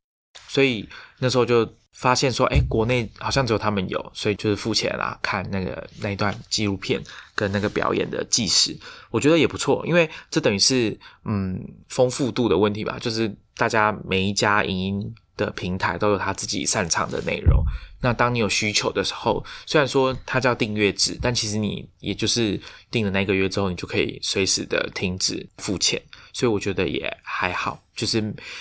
[0.47, 7.03] 所以那时候就发现说，哎，国内好像只有他们有，所以就是付钱啦，看那个那一段纪录片
[7.35, 8.79] 跟那个表演的纪实，
[9.11, 17.65] 我觉得也不错，因为这等于是嗯丰富度的问题吧，就是大家每一家影音的平台都有他自己擅长的内容。
[18.05, 26.01] 那当你有需求的时候，虽然说它叫订阅制，但其实你也就是订了那个月之后，你就可以随时的停止付钱。
[26.31, 28.21] 所以我觉得也还好，就是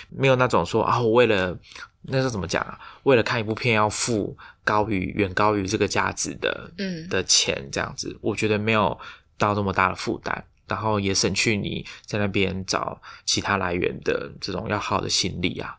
[0.10, 1.60] 没有那种说啊，我为了
[2.04, 2.80] 那是怎么讲啊？
[3.04, 8.98] 为了看一部片要付高于远高于这个价值的嗯的钱，这样子，我觉得没有
[9.38, 15.76] 到那么大的负担，然后也省去你在那边找其他来源的这种要耗的心力啊。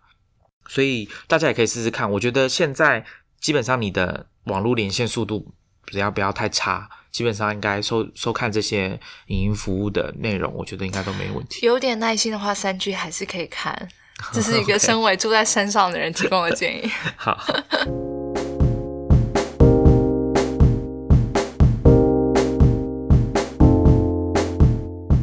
[0.68, 3.06] 所以大家也可以试试看，我觉得现在。
[3.44, 5.52] 基本上你的网络连线速度
[5.84, 11.66] 只要不要太差，基本上应该收收看这些影音服务的内容，我觉得应该都没问题。
[11.66, 13.90] 有点耐心的话，三 G 还是可以看。
[14.32, 16.90] 这是一个 身为住在山上的人提供的建议。
[17.16, 17.38] 好。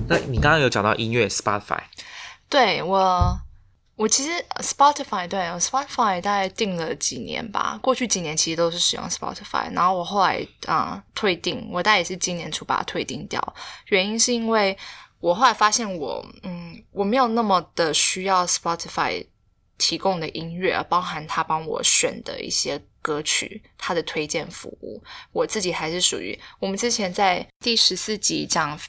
[0.08, 1.80] 那你刚刚有讲到音乐 Spotify，
[2.48, 3.40] 对我。
[4.02, 4.32] 我其实
[4.64, 13.40] Spotify 对 Spotify 大概订了几年吧，过去几年其实都是使用 Spotify，然后我后来啊退订，我大概也是今年初把它退订掉。
[13.90, 14.76] 原因是因为
[15.20, 19.24] 我后来发现我嗯我没有那么的需要 Spotify
[19.78, 28.80] 提供的音乐，包含他帮我选的一些歌曲，他的推荐服务，我自己还是属于我们之前在第十四集讲。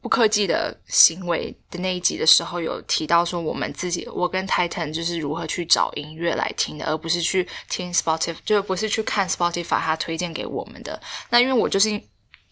[0.00, 11.00] 不科技的行为的那一集的时候，有提到说我们自己，我跟 Titan 就是如何去找音乐来听的，而不是去听 Spotify，就不是去看 Spotify 他推荐给我们的。
[11.30, 12.00] 那因为我就是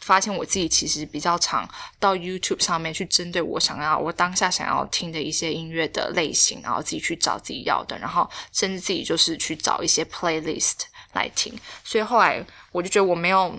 [0.01, 1.69] 发现我自己其实比较常
[2.01, 10.81] 到 YouTube 上面去针对我想要、我当下想要听的一些音乐的类型，然后自己去找自己要的，然后甚至自己就是去找一些 playlist
[11.13, 11.57] 来听。
[11.85, 13.55] 所以后来我就觉得我没有。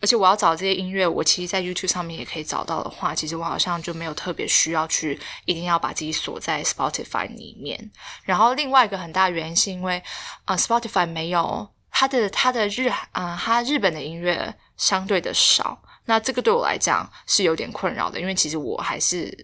[0.00, 7.90] 而且我要找这些音乐，我其实，在 YouTube 上面也可以找到的话，其实我好像就没有特别需要去一定要把自己锁在 Spotify 里面。
[8.24, 10.02] 然后另外一个很大原因是因为
[10.44, 15.82] 啊，Spotify 没有它的它的日啊，它日本的音乐相对的少。
[16.08, 19.36] 那这个对我来讲是有点困扰的，因为其实我还是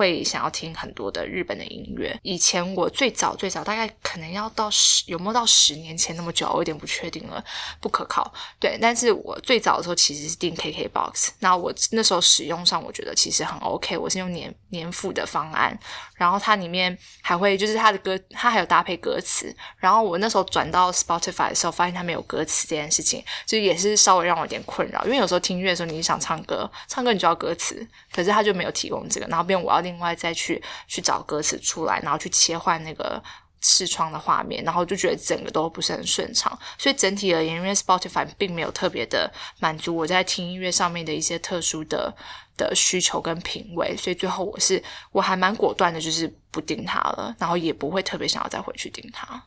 [0.00, 2.18] 会想要听很多的日本的音乐。
[2.22, 7.42] 以前我最早最早大概可能要到十有没有到十年前那么久，我有点不确定了，
[7.80, 8.32] 不可靠。
[8.58, 15.78] 对，但是我最早的时候其实是订 KKBOX，那我那时候使用上我觉得其实很 OK，我是用年年付的方案，
[16.16, 19.54] 然后它里面还会就是它的歌，它还有搭配歌词。
[19.76, 26.00] 然后我那时候转到 Spotify 的时候，发现它没有歌词这件事情，就也是稍微让我有点困扰，因为有时候听音乐的时候你。
[26.00, 33.22] 想唱歌，唱歌你就要歌词，可是他就没有提供这个，然后变我要另外再去去找歌词出来，然后去切换那个
[33.60, 36.58] 视窗的画面，然后就觉得整个都不是很顺畅。
[36.76, 42.12] 所以整体而言，因为 Spotify 并没有特别的满足我在听音乐上面的一些特殊的
[42.56, 49.44] 的需求跟品味，所以最后我是我还蛮果断的，就是不订它了，然后也不会特别想要再回去订它。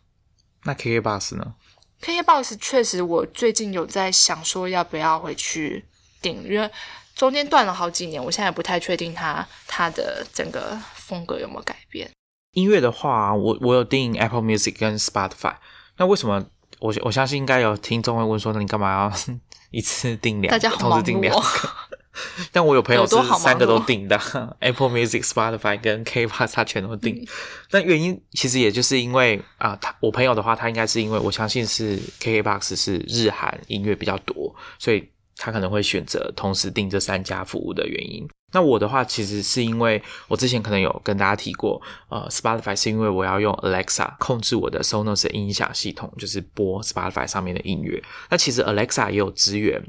[0.63, 1.55] 那 KK Bus 呢
[2.01, 5.85] KK Bus 确实，我最近有在想说要不要回去。
[6.21, 6.71] 定，因为
[7.15, 12.09] 中间断了好几年，我现在不太确定它它的整个风格有没有改变。
[12.53, 15.55] 音乐的话，我我有订 Apple Music 跟 Spotify。
[15.97, 16.43] 那为什么
[16.79, 19.13] 我我相信应该有听众会问说，那你干嘛要
[19.71, 21.41] 一次订两，同时订两个？
[22.51, 24.19] 但我有朋友是三个都订的
[24.59, 27.27] ，Apple Music、Spotify 跟 K p o 他全都订。
[27.71, 35.12] 但原因其实也就是因为啊，他我朋友的话，他应该是因为我相信是 KKBox 是日韩音乐比较多，所以。
[35.37, 38.27] 他可能会选择同时订这三家服务的原因。
[38.55, 47.99] 那我的话，其实是因为我之前可能有跟大家提过，呃，Spotify 是因为我要用 Alexa 控制我的 Sonos 音响系统，就是播 Spotify 上面的音乐。
[48.29, 49.83] 那其实 Alexa 也有支援，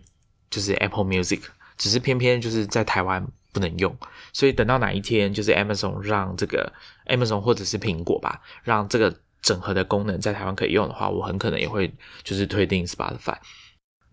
[0.49, 1.43] 就是 Apple Music，
[1.77, 3.95] 只是偏偏就是在台湾不能用。
[4.33, 6.73] 所以等到哪一天，就是 Amazon 让这个
[7.09, 13.37] Amazon 或者是苹果吧，让这个整合的功能在台湾可以用的话，我很可能也会就是推定 Spotify。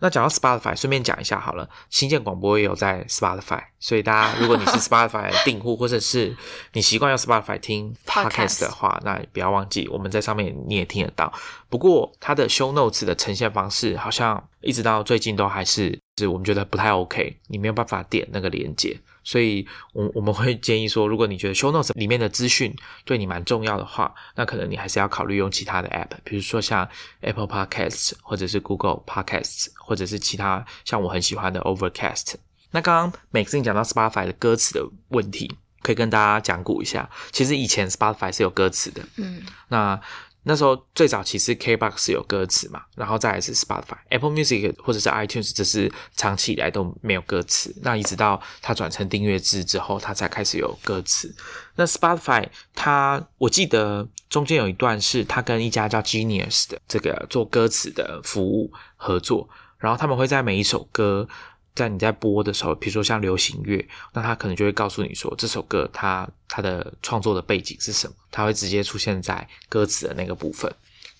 [0.01, 6.35] 那讲到 Spotify，顺便讲一下好了，新建广播也有在 Spotify，所以大家 如果你是 Spotify 的订户，或者是
[6.73, 11.31] 你习惯用 Spotify 听 podcast 的话，那不要忘记我们在上面你也听得到。
[11.69, 18.99] 不过它的 Show Notes 的呈现方式好像一直到最近都还是是我们觉得不太 OK，你没有办法点那个连接。
[19.23, 26.87] 所以，我我们会建议说，如果你觉得 Show Notes 里面的资讯对你蛮重要的话，那可能你还是要考虑用其他的 App，比如说像
[27.21, 32.33] Apple Podcasts，或者是 Google Podcasts，或者是其他像我很喜欢的 Overcast。
[32.71, 37.09] 那刚刚 Maxine 讲到 Spotify 的歌词的问题，可以跟大家讲古一下。
[37.31, 39.99] 其实以前 Spotify 是有歌词的，嗯，那
[40.43, 47.75] 那时候最早其实 KBox 有歌词嘛，然后再来是 Spotify、Apple Music 或者是 iTunes，这是长期以来都没有歌词。
[47.83, 51.33] 那一直到它转成订阅制之后，它才开始有歌词。
[51.75, 61.27] 那 Spotify 它我记得中间有一段是它跟一家叫 Genius 的这个做歌词的服务合作，然后他们会在每一首歌。
[61.73, 70.69] 在你在播的时候，比如说像流行乐，那他可能就会告诉你说这首歌它它的创作的背景是什么，它会直接出现在歌词的那个部分。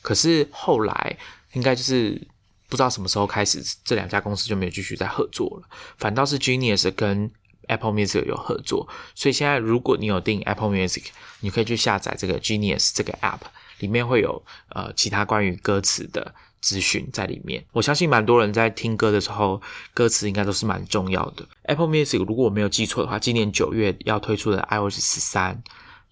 [0.01, 1.17] 可是后来
[1.53, 2.21] 应该就是
[2.67, 7.31] 不知道什么时候开始，这两家公司就没有继续在合作了，反倒是 Genius 跟
[7.67, 8.87] Apple Music 有合作。
[9.15, 11.05] 所以现在如果你有订 Apple Music，
[11.39, 13.39] 你可以去下载这个 Genius 这个 App，
[13.79, 16.35] 里面会有呃其他关于歌词的。
[16.61, 19.61] 资讯在里面，我相信蛮多人在听歌的时候，
[19.93, 21.43] 歌词应该都是蛮重要的。
[21.63, 25.61] Apple Music 如果我没有记错的话，今年九月要推出的 iOS 十三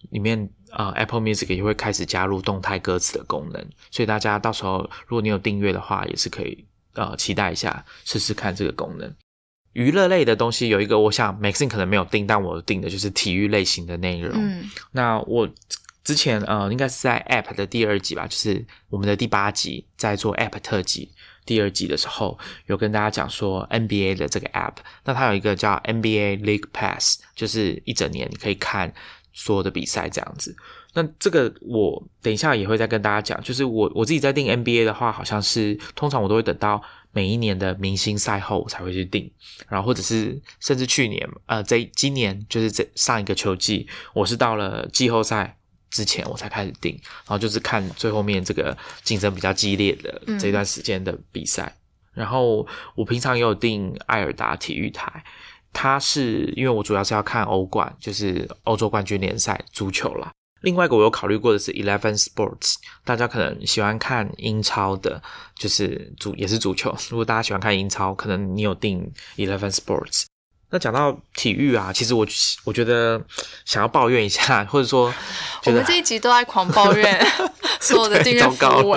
[0.10, 9.16] 里面，呃，Apple Music 也会开始加入动态歌词的功能，所以大家到时候如果你有订阅的话，也是可以呃期待一下试试看这个功能。
[9.74, 14.34] 娱乐类的东西有一个，我想 Maxine 可能没有订，但我订的就是体育类型的内容。
[14.36, 15.48] 嗯，那我。
[16.04, 21.12] 之前呃，应该是在 App 的第二集吧，就是我们的第八集，在做 App 特辑
[21.46, 28.92] 第二集的时候，有跟大家讲说 NBA 的这个 App，那它有一个叫 NBA League Pass，就是一整年可以看
[29.34, 30.56] 所有的比赛这样子。
[30.94, 36.82] 那这个我等一下也会再跟大家讲，就是我我自己在订 NBA 的话，好像是通常我都会等到
[37.12, 39.32] 每一年的明星赛后才会去订，
[39.68, 45.58] 然后或者是甚至去年呃，在今年就是这上一个秋季，我是到了季后赛。
[45.90, 51.76] 之前我才开始订，然后就是看最后面这个竞争比较激烈的这段时间的比赛。
[52.14, 55.24] 然后我平常也有订艾尔达体育台，
[55.72, 60.32] 它是因为我主要是要看欧冠，就是欧洲冠军联赛足球啦。
[60.62, 62.76] 另外一个我有考虑过的是 Eleven Sports，
[63.06, 65.22] 大家可能喜欢看英超的，
[65.56, 66.94] 就是足也是足球。
[67.10, 70.26] 如果大家喜欢看英超，可能你有订 Eleven Sports。
[70.72, 72.26] 那讲到体育啊，其实我
[72.64, 73.20] 我觉得
[73.66, 75.14] 想要抱怨一下，或者说，
[75.66, 77.26] 我们这一集都在狂抱怨
[77.82, 78.96] 所有的订阅服务。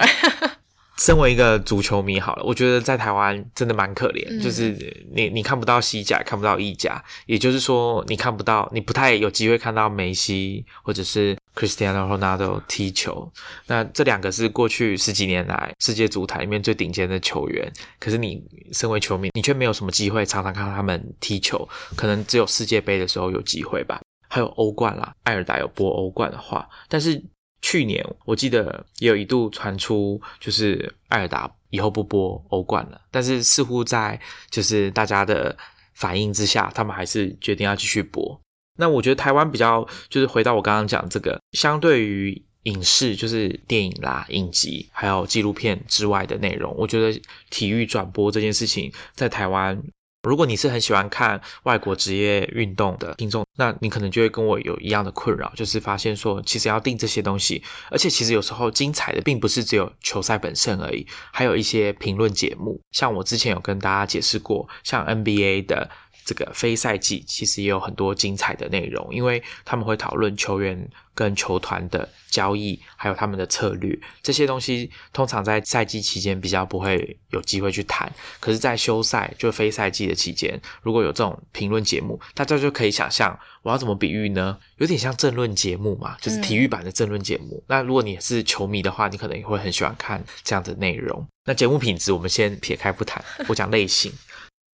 [0.99, 4.71] 身为一个足球迷，好了，我觉得在台湾真的蛮可怜，就是
[5.15, 13.31] 你你看不到西甲，看不到意甲，也就是说你看不到，你不太有机会看到梅西或者是 Cristiano Ronaldo 踢球。
[13.67, 27.23] 那这两个是过去十几年来世界足坛里面最顶尖的球员，可是你身为球迷，你却没有什么机会常常看到他们踢球，可能只有世界杯的时候有机会吧，还有欧冠啦，艾尔达有播欧冠的话，但是。
[27.63, 35.57] 去年我记得也有一度传出，就是艾尔达以后不播欧冠了，但是似乎在就是大家的
[35.95, 38.39] 反应之下，他们还是决定要继续播。
[38.79, 49.83] 那我觉得台湾比较就是回到我刚刚讲这个，相对于影视就是电影啦、影集还有纪录片之外的内容，我觉得体育转播这件事情在台湾。
[50.23, 62.81] 如果你是很喜欢看外国职业运动的听众，那你可能就会跟我有一样的困扰，就是发现说，其实要定这些东西，而且其实有时候精彩的并不是只有球赛本身而已，还有一些评论节目。
[62.93, 65.91] 像我之前有跟大家解释过，像 NBA 的。
[66.25, 78.11] 这个非赛季其实也有很多精彩的内容，因为他们会讨论球员跟球团的交易，还有他们的策略这些东西，通常在赛季期间比较不会有机会去谈。
[78.41, 84.59] 可是，在休赛就非赛季的期间，如果有这种评论节目，大家就可以想象，我要怎么比喻呢？
[84.79, 87.63] 有点像政论节目嘛，就是体育版的政论节目。
[87.67, 91.27] 那如果你是球迷的话，你可能也会很喜欢看这样的内容。
[91.45, 94.13] 那节目品质我们先撇开不谈，我讲类型。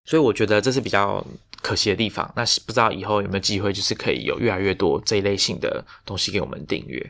[0.07, 1.25] 所以我觉得这是比较
[1.63, 2.31] 可惜的地方。
[2.35, 7.03] 那不知道以后有没有机会，就是可以有越来越多这一类型的东西给我们订阅。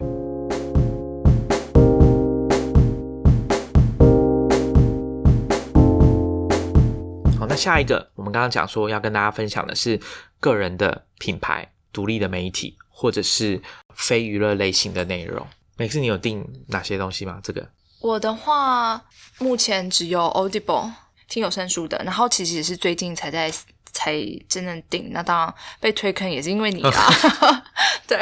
[7.38, 10.00] 好，那下一个我们刚刚讲说要跟大家分享的是
[10.40, 13.62] 个人的品牌、独立的媒体或者是
[13.94, 15.46] 非娱乐类型的内容。
[15.76, 17.42] 每次你有订哪些东西吗？
[17.44, 17.68] 这个
[18.00, 19.04] 我的话，
[19.40, 20.92] 目前只有 Audible。
[21.28, 23.52] 听有声书的，然后其实也是最近才在
[23.92, 24.14] 才
[24.48, 27.64] 真正定，那当然被推坑也是因为你啦，
[28.08, 28.18] 对。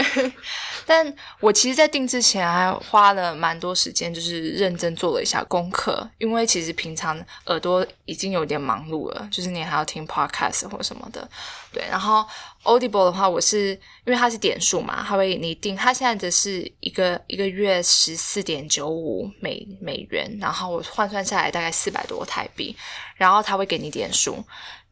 [0.85, 11.27] 但我其实，在订之前还花了蛮多时间，就是认真做了一下功课，因为其实平常耳朵已经有点忙碌了，就是你还要听 podcast 或什么的，
[11.71, 11.83] 对。
[11.89, 12.25] 然后
[12.63, 13.71] Audible 的话，我是
[14.05, 22.75] 因为它是点数嘛，它会你订，它现在的是一个一个月十四点九五美美元，然后我换算下来大概四百多台币，
[23.15, 24.43] 然后它会给你点数。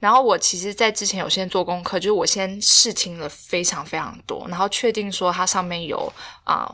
[0.01, 6.11] 然后我其实，在之前有先做功课，就是我先试听了非常非常多，然后确定说它上面有
[6.43, 6.67] 啊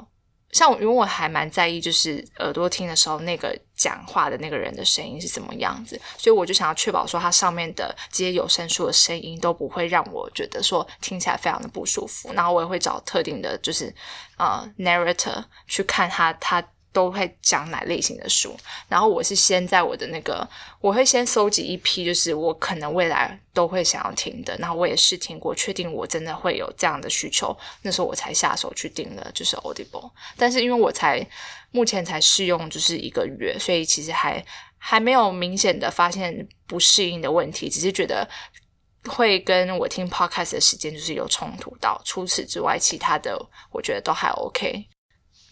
[0.54, 12.32] 像我，因为我还蛮在意，就是耳朵听的时候，那个讲话的那个人的声音是怎么样子，所以我就想要确保说，它上面的这些有声书的声音都不会让我觉得说听起来非常的不舒服。
[12.34, 13.94] 然后我也会找特定的，就是
[14.38, 16.64] 呃，narrator 去看他他。
[16.92, 18.58] 都会讲哪类型的书，
[18.88, 20.48] 然后我是先在我的那个，
[20.82, 30.10] 我会先搜集一批，就是我可能未来都会想要听的，然后我也试听过，确定我真的会有这样的需求，那时候我才下手去订了，就是 Audible。
[30.36, 31.24] 但是因为我才
[31.72, 34.44] 目前才试用就是一个月，所以其实还
[34.80, 38.28] 还没有明显的发现不适应的问题，只是觉得
[39.08, 42.02] 会跟我听 Podcast 的时间就是有冲突到。
[42.04, 43.40] 除此之外，其他的
[43.72, 44.88] 我觉得都还 OK。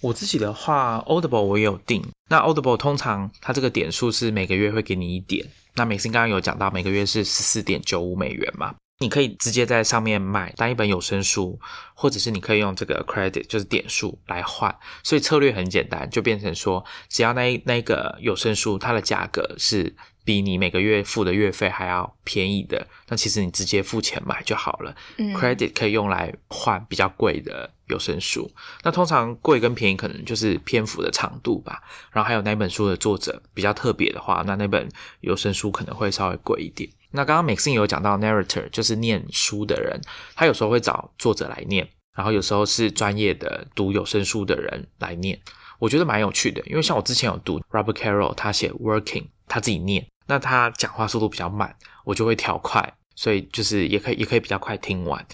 [0.06, 2.04] 我自己的话，Audible 我也有订。
[2.30, 5.46] 那 Audible 通常它这个点数是每个月会给你一点。
[5.76, 11.60] 那美心刚刚有讲到，每个月是十四点九五美元嘛，你可以直接在上面买单一本有声书，
[11.96, 14.74] 或者是你可以用这个 credit 就是点数来换。
[15.04, 19.96] 所以策略很简单，就变成说，只要那那个有声书它的价格是。
[20.26, 24.94] 比你每个月付的月费还要便宜的，那其实你直接付钱买就好了。
[25.18, 28.52] Credit 可以用来换比较贵的有声书。
[28.84, 31.84] 那通常贵跟便宜可能就是篇幅的长度吧。
[32.12, 34.90] 然后还有那本书的作者比较特别的话，那那本
[35.22, 36.90] 有声书可能会稍微贵一点。
[37.12, 40.02] 那刚刚 Maxine 有讲到 narrator，就是念书的人，
[40.36, 45.40] 他有时候会找作者来念，然后有时候是专业的读有声书的人来念。
[45.78, 50.08] 我觉得蛮有趣的，因为像我之前有读 Robert Carroll，他写 Working，他自己念。
[50.28, 55.26] 那他讲话速度比较慢，我就会调快，所以就是也可以也可以比较快听完。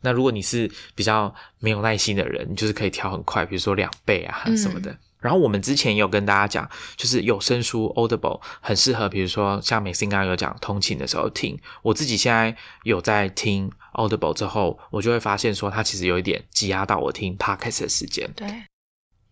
[0.00, 4.96] 那如果你是比较没有耐心的人，你就是可以调很快，比如说两倍啊什么的。
[5.20, 11.56] 然后我们之前有跟大家讲，就是有声书 Audible 很适合，比如说像美心刚刚有讲通勤的时候听。
[11.82, 18.28] 我自己现在有在听 Audible 之后，我就会发现说它其实有一点挤压到我听 Podcast 的时间。
[18.34, 18.48] 对。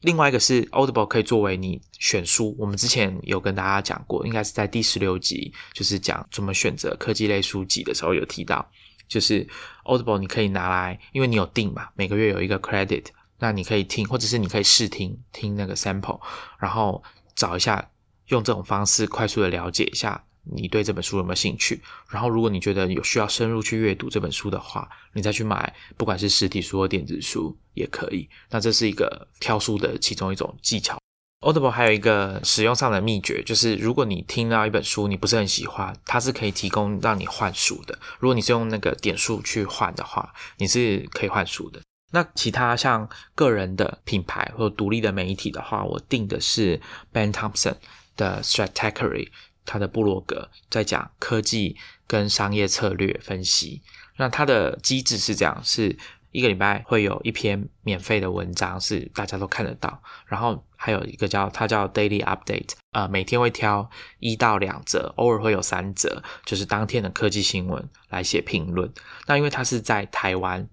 [0.01, 8.67] 另外一个是 Audible 可以作为你选书，我们之前有跟大家讲过，应该是在第十六集，就是讲怎么选择科技类书籍的时候有提到，
[9.07, 9.47] 就是
[9.85, 13.07] Audible 你可以拿来，因为你有订嘛，每个月有一个 credit，
[13.39, 16.21] 那你可以听，或者是你可以试听听那个 sample，
[16.59, 17.03] 然后
[17.35, 17.91] 找一下，
[18.29, 20.25] 用这种方式快速的了解一下。
[20.45, 21.81] 你对这本书有没有兴趣？
[22.09, 28.29] 然后，如果你觉得有需要深入去阅读这本书的话，你再去买，不管是实体书或电子书也可以。
[28.51, 30.99] 那这是一个挑书的其中一种技巧。
[31.41, 37.99] Audible 还有一个使用上的秘诀，就是如果你听到一本书你不是很喜欢，它是可以提供让你换书的。
[38.19, 41.81] 如果你是用那个点数去换的话，你是可以换书的。
[42.13, 46.79] 那其他像个人的品牌或独立的媒体的话，我订的是
[47.11, 47.77] Ben Thompson
[48.17, 49.29] 的 Strategy。
[49.71, 51.77] 他的部落格在讲科技
[52.09, 53.81] 跟商业策略分析，
[54.17, 55.97] 那它的机制是这样：是
[56.33, 60.03] 一个礼拜会有一篇免费的文章，是大家都看得到。
[60.27, 68.93] 然后还有一个叫它叫 Daily Update，呃，每天会挑一到两则，偶尔会有三则，就是当天的科技新闻来写评论。
[69.29, 70.69] 那因为他是在台湾，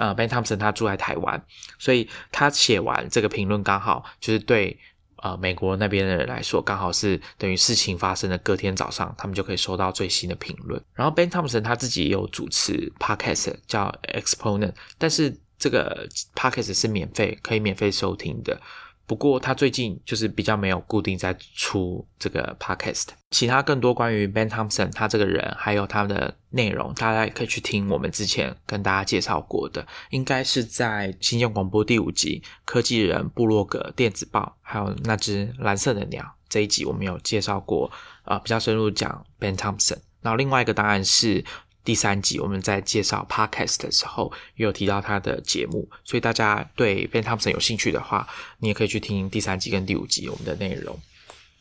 [0.00, 1.40] 呃，Ben Thompson 他住在台湾，
[1.78, 4.76] 所以他写完这个评论刚好就是对。
[5.24, 10.78] 呃，美国那边的人来说，刚好是等于事情发生的隔天早上，他们就可以收到最新的评论。
[10.92, 18.60] 然后 Ben Thompson 他自己也有主持 podcast 叫 Exponent，但是这个 podcast 是免费，可以免费收听的。
[19.06, 37.90] 不过他最近就是比较没有固定在出这个 podcast，其他更多关于 Ben Thompson 他这个人还有他的内容，大家也可以去听我们之前跟大家介绍过的，应该是在新疆广播第五集科技人部落格电子报，还有那只蓝色的鸟这一集我们有介绍过，
[38.24, 39.98] 呃，比较深入讲 Ben Thompson。
[40.22, 41.44] 然后另外一个当然是。
[41.84, 48.26] 第三集我们在介绍 podcast 的时候，也有提到他的节目，所以大家对 Ben Thompson 有兴趣的话，
[48.58, 50.98] 你也可以去听第三集跟第五集我们的内容。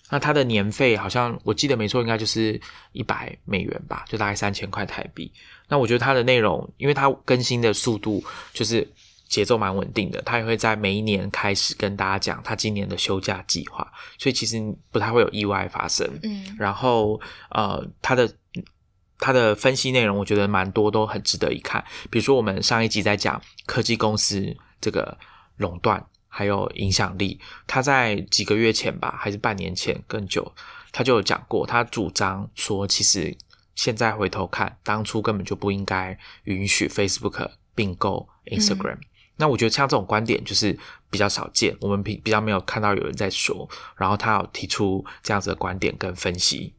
[0.09, 2.59] 那他的年费好像我记得没错，应该就是
[2.93, 5.30] 一百美元吧，就大概三千块台币。
[5.67, 8.88] 那我觉得他的内容，因为他更新的速度就是
[9.28, 14.61] 节奏蛮稳定的，他也会在每一年开始跟大家讲他今年的休假计划，所以其实
[14.91, 16.07] 不太会有意外发生。
[16.21, 17.19] 嗯，然后
[17.49, 18.34] 呃，他的。
[19.24, 21.82] 他的分析内容，我觉得蛮多，都很值得一看。
[22.09, 25.17] 比如说，我们上一集在讲科技公司这个
[25.55, 30.53] 垄断还有影响力，他在几个月前吧，还是半年前更久，
[30.91, 33.34] 他就有讲过，他主张说，其实
[33.76, 38.97] 现在回头看，当初根本就不应该允许 Facebook 并购 Instagram。
[39.38, 40.78] 那我觉得像这种观点就是
[41.09, 46.74] 比较少见，我们比比较没有看到有人在说，然后他有提出这样子的观点跟分析，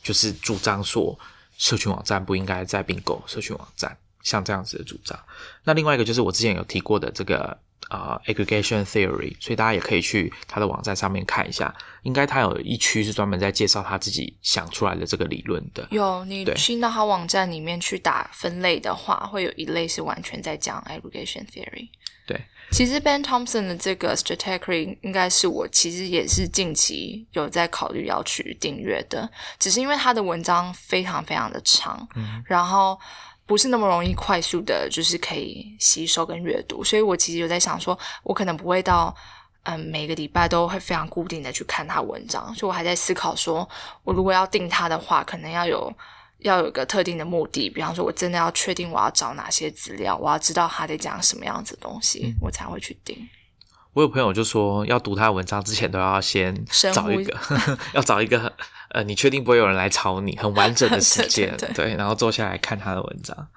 [0.00, 1.18] 就是主张说。
[1.58, 5.18] 社群网站不应该再并购社群网站，像这样子的主张。
[5.64, 7.58] 那另外一个就是我之前有提过的这个
[7.90, 11.74] 呃 aggregation theory，所以大家也可以去他的网站上面看一下。
[12.04, 15.86] 应该他有一区是专门在介绍他自己想出来的这个理论的。
[15.90, 21.88] 有你进到他网站里面去打分类的话，会有一类是完全在讲 aggregation theory。
[22.26, 22.40] 对，
[22.70, 32.98] 其实 Ben Thompson 的这个 strategy 应该是我其实也是近期有在考虑要去订阅的，只是因为他的文章非常非常的长，嗯，然后
[33.46, 39.14] 不是那么容易快速的，就是可以吸收跟阅读，所以我其实有在想说，我可能不会到
[39.62, 43.68] 嗯每个礼拜都会非常固定的去看他文章，所以我还在思考说，
[44.04, 45.92] 我如果要订他的话，可能要有。
[46.38, 53.16] 要有一个特定的目的，比方说，我真的要确定我要找哪些资料，我要知道他在讲什么样子的东西，我才会去订。
[53.94, 56.54] 我有朋友就说，要读他的文章之前，都要先
[56.92, 57.36] 找一个，
[57.94, 58.52] 要找一个
[58.90, 63.48] 呃，你确定不会有人来吵你，很完整的 时间，对，然后坐下来看他的文章。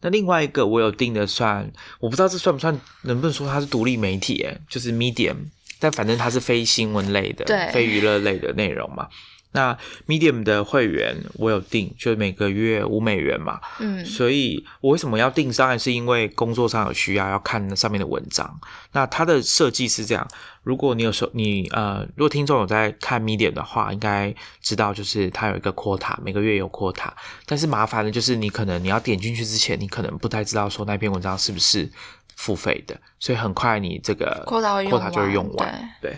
[0.00, 4.42] 那另外一个我有订的，算我不知道这算不算，能不能说它是独立媒体？
[4.42, 5.36] 诶，就是 Medium，
[5.78, 9.08] 但反正它是非新闻类的，非娱乐类的内容嘛。
[9.52, 9.76] 那
[10.06, 13.58] Medium 的会员我有订，就每个月五美元嘛。
[13.80, 15.50] 嗯，所以我为什么要订？
[15.52, 18.60] 当然是因为工作上有需要要看上面的文章。
[18.92, 20.28] 那它的设计是这样：
[20.62, 27.10] 如果你有时候你呃，如果听众有在看 Medium 的话，应该知道就是它有一个 quota，每个月有 quota。
[27.46, 31.90] 但是麻烦的就是你可能你要点进去之前，你可能不太知道说那篇文章是不是
[32.36, 35.90] 付费的，所以很快你这个 quota 就会用完。
[36.02, 36.16] 对。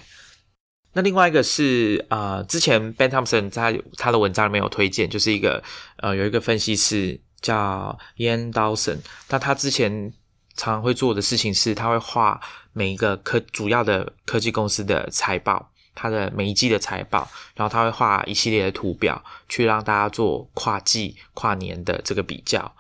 [0.93, 5.62] 那另外一个是啊，之前 Ben Thompson 在他的文章里面有推荐，就是一个
[5.99, 10.12] 呃，有一个分析师叫 Ian Dawson，那他之前
[10.57, 12.41] 常常会做的事情是，他会画
[12.72, 22.74] 每一个科主要的科技公司的财报，他的每一季的财报，然后他会画一系列的图表，去让大家做跨季、跨年的这个比较。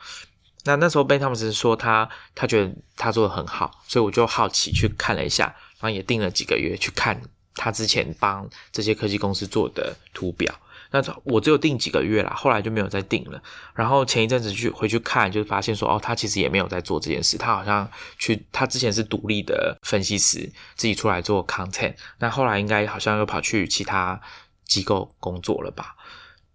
[0.64, 5.44] 那那时候 Ben Thompson 说他他觉得他做的很好，所以我就好奇去看了一下，
[5.78, 7.22] 然后也定了几个月去看。
[7.60, 10.50] 他之前帮这些科技公司做的图表，
[10.92, 13.42] 那我只有订几个月啦，后来就没有再订了。
[13.74, 17.86] 然后前一阵子去回去看，就发现说，哦，他其实也没有在做这件事，他好像
[18.16, 24.18] 去，他之前是独立的分析师，自己出来做 content，那后来应该好像又跑去其他
[24.64, 25.94] 机构工作了吧。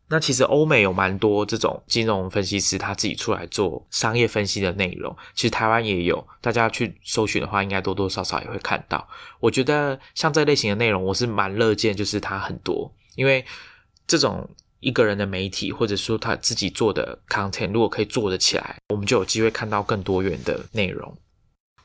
[0.08, 5.16] 那其实欧美有蛮多这种金融分析师，他自己出来做商业分析的内容。
[5.34, 9.08] 其实台湾也有，大家去搜寻的话，应该多多少少也会看到。
[9.40, 13.44] 我觉得像这类型的内容，我是蛮乐见，就是它很多，因为
[14.06, 14.48] 这种
[14.80, 21.18] 一个人的媒体，或者说他自己做的 content，如果可以做得起来，我们就有机会看到更多元的内容。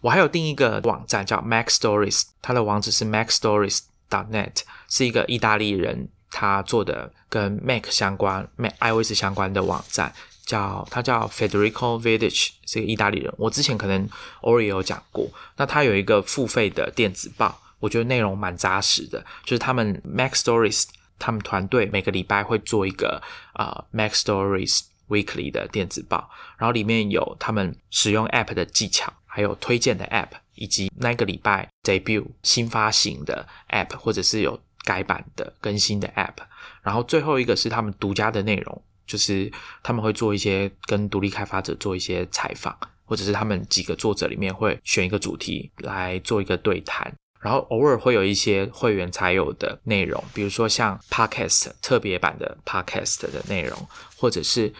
[0.02, 4.60] 我还有另一个网站叫 Mac Stories，它的网址是 macstories.net，
[4.90, 6.10] 是一个意大利人。
[6.32, 10.12] 他做的跟 Mac 相关、Mac iOS 相关的网站，
[10.44, 13.32] 叫他叫 Federico Vidic，是个意大利人。
[13.38, 14.06] 我之前可能
[14.40, 15.30] 偶尔也有讲过。
[15.56, 19.24] 那他有一个付费的电子报，我觉得内容蛮扎实的。
[19.44, 20.86] 就是他们 Mac Stories，
[21.20, 23.22] 他们团队每个礼拜会做一个
[23.52, 26.28] 啊 Mac Stories Weekly 的电子报，
[26.58, 34.60] 然后里面有他们使用 App 的技巧，还有推荐的 App，以及那个礼拜 debut 新发行的 App，或者是有。
[34.84, 36.36] 改版的更新的 App，
[36.82, 39.52] 然后最后一个是他们独家的内容，就是
[39.82, 54.72] 他们会做一些跟独立开发者做一些采访，或者是他们几个作者里面会选一个主题来做一个对谈，然后偶尔会有一些会员才有的内容，比如说像 Podcast 特别版的 Podcast 的内容，或者是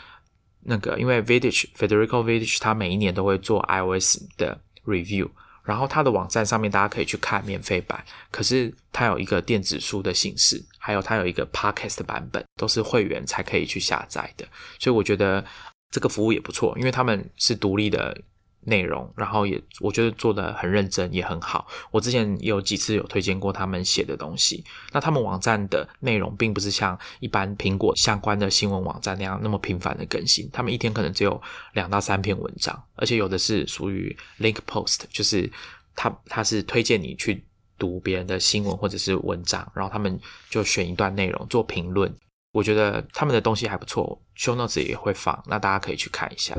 [0.63, 5.29] 那个因为 Vidic Federico Vidic 他每一年都会做 iOS 的 review。
[5.71, 14.45] 然后它的网站上面大家可以去看免费版，可是它有一个电子书的形式，还有它有一个 podcast 版本，都是会员才可以去下载的。
[14.81, 15.45] 所以我觉得
[15.93, 18.21] 这个服务也不错，因为他们是独立的。
[18.63, 21.67] 内容，然后也我觉得做的很认真，也很好。
[21.91, 24.63] 我之前有几次有推荐过他们写的东西。
[24.93, 31.41] 那他们网站的内容并不是像一般苹果相关的新闻网站那样那么频繁的更新，他们一天可能只有
[31.73, 35.51] 两到三篇文章，而且有的是属于 link post，就是
[35.95, 37.45] 他他是推荐你去
[37.79, 40.19] 读别人的新闻或者是文章，然后他们
[40.51, 42.15] 就选一段内容做评论。
[42.53, 46.57] 我觉得他们的东西还不错，show notes 也会放，那大家可以去看一下。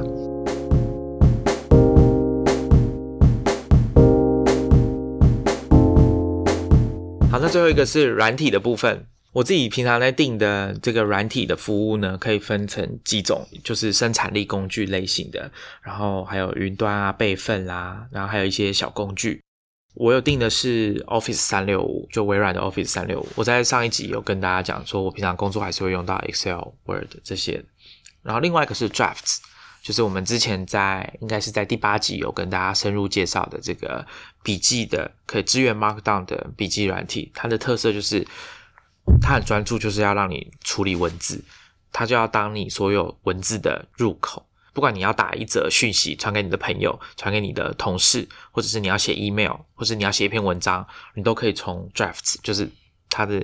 [7.32, 9.08] 好，那最后一个是软体的部分。
[9.32, 15.50] 我自己平常在订的这个软体的服务呢，可以分成几种，就是生产力工具类型的，
[15.82, 19.42] 然后还有云端啊、备份啦，然后还有一些小工具。
[19.96, 23.28] 我有订的是 Office 三六五，就微软的 Office 三六五。
[23.36, 27.64] 我在上一集有跟大家讲说，我平常工作还是会用到 Excel、Word 这些。
[28.24, 29.38] 然后另外一个是 Drafts，
[29.82, 34.06] 就是我们之前在应该是在第八集有跟大家深入介绍的这个
[34.44, 38.26] 笔记的可以支援 Markdown 的笔记软体，它的特色就是
[39.20, 41.44] 它很专注，就是要让你处理文字，
[41.92, 44.46] 它就要当你所有文字的入口。
[44.74, 52.70] 不管你要打一则讯息传给你的朋友，传给你的同事，或者是你要写 email，或者你要写一篇文章，你都可以从 Drafts，就是
[53.10, 53.44] 它的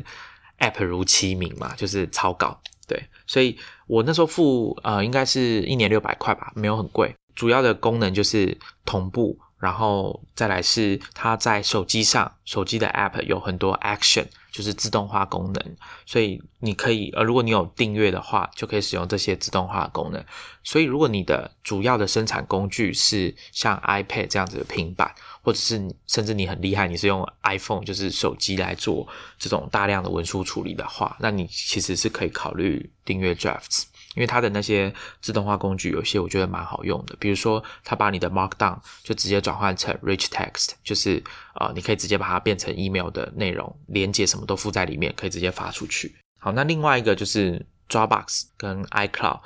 [0.60, 2.62] app 如其名嘛，就是草稿。
[2.88, 7.16] 对，所以我那时候付呃，应该是一年六百块吧，没有很贵。
[7.34, 9.38] 主要的功能就是同步。
[9.60, 14.28] 然后再来是它在手机上，手机的 App 有很多 Action，
[14.58, 20.26] 就是自动化功能，所以你可以呃，如果你有订阅的话，就可以使用这些自动化功能。
[20.64, 33.84] 所以如果你的主要的生产工具是像 iPad 这样子的平板，或者是甚至你很厉害，你是用 iPhone 就是手机来做这种大量的文书处理的话，那你其实是可以考虑订阅 Drafts。
[34.18, 34.92] 因为它的那些
[35.22, 37.16] 自动化工具，有些我觉得蛮好用的。
[37.20, 46.16] 比如说，它把你的 Markdown 就直接转换成 Rich Text，就是呃，你可以直接把它变成 email 的内容，连接什么都附在里面，可以直接发出去。
[46.40, 49.40] 好，那另外一个就是 Dropbox 跟 iCloud。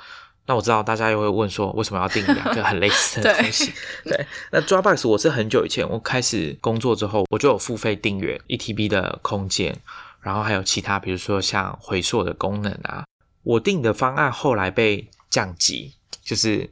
[0.44, 3.72] 那我知道大家又会问说，为什么要订两个很类似的 东西？
[4.02, 9.78] 对，那 Dropbox 我是很久以前我开始工作之后，我就有付费订阅一 TB 的空间，
[10.20, 13.04] 然后还有其他，比如说像回溯的功能啊。
[13.42, 16.68] 我定的方案后来被降级，就是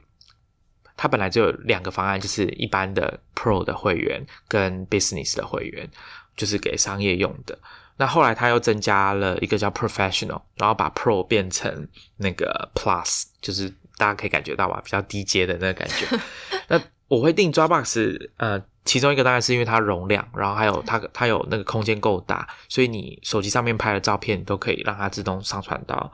[0.97, 5.89] 它本来就有两个方案，就是一般的 Pro 的会员跟 Business 的会员，
[6.37, 7.59] 就是给商业用的。
[7.97, 13.69] 那后来它又增加了一个叫 Professional，然后把 Pro 变成那个 Plus，就是
[13.99, 16.07] 大家可以感觉到吧，比较低阶的那个感觉。
[16.69, 26.11] 那我会定 Dropbox，呃，其中一个当然是因为它容量，然后还有它它有那个空间够大，所以你手机上面拍的照片都可以让它自动上传到。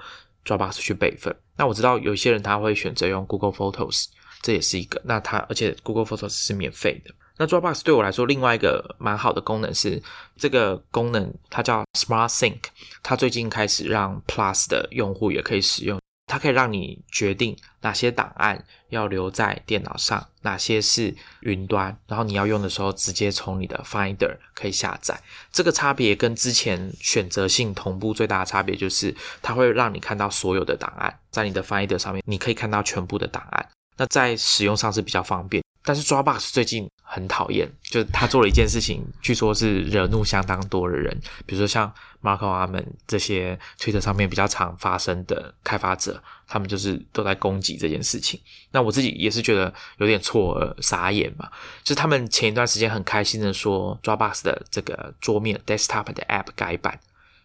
[0.47, 4.07] Dropbox 去备份，那我知道有些人他会选择用 Google Photos，
[4.40, 5.03] 这也是一个。
[5.05, 7.12] 那它而且 Google Photos 是免费的。
[7.36, 10.03] 那 Dropbox 对我来说，另外一个蛮好的功能是
[10.36, 12.59] 这个功能，它叫 Smart Sync，
[13.03, 16.01] 它最近开始让 Plus 的用户也可以使用。
[16.27, 25.20] 它可以让你决定哪些档案要留在电脑上，哪些是云端，然后你要用的时候直接从你的 Finder 可以下载。
[25.53, 33.68] 这个差别跟之前选择性同步最大的差别就是，它会让你看到所有的档案，在你的 Finder 上面，你可以看到全部的档案。
[33.97, 35.62] 那在使用上是比较方便。
[35.83, 41.16] 但是 Dropbox 最近很讨厌，就是他做了一件事情，据说是惹怒相当多的人，
[41.47, 41.91] 比如说像
[42.27, 48.41] Marco 他们这些推特上面比较常发生的开发者，他们就是都在攻击这件事情。
[48.72, 51.49] 那我自己也是觉得有点错愕、傻眼嘛。
[51.85, 56.99] 就是他们前一段时间很开心的说 Dropbox 的这个桌面 desktop 的 app 改版，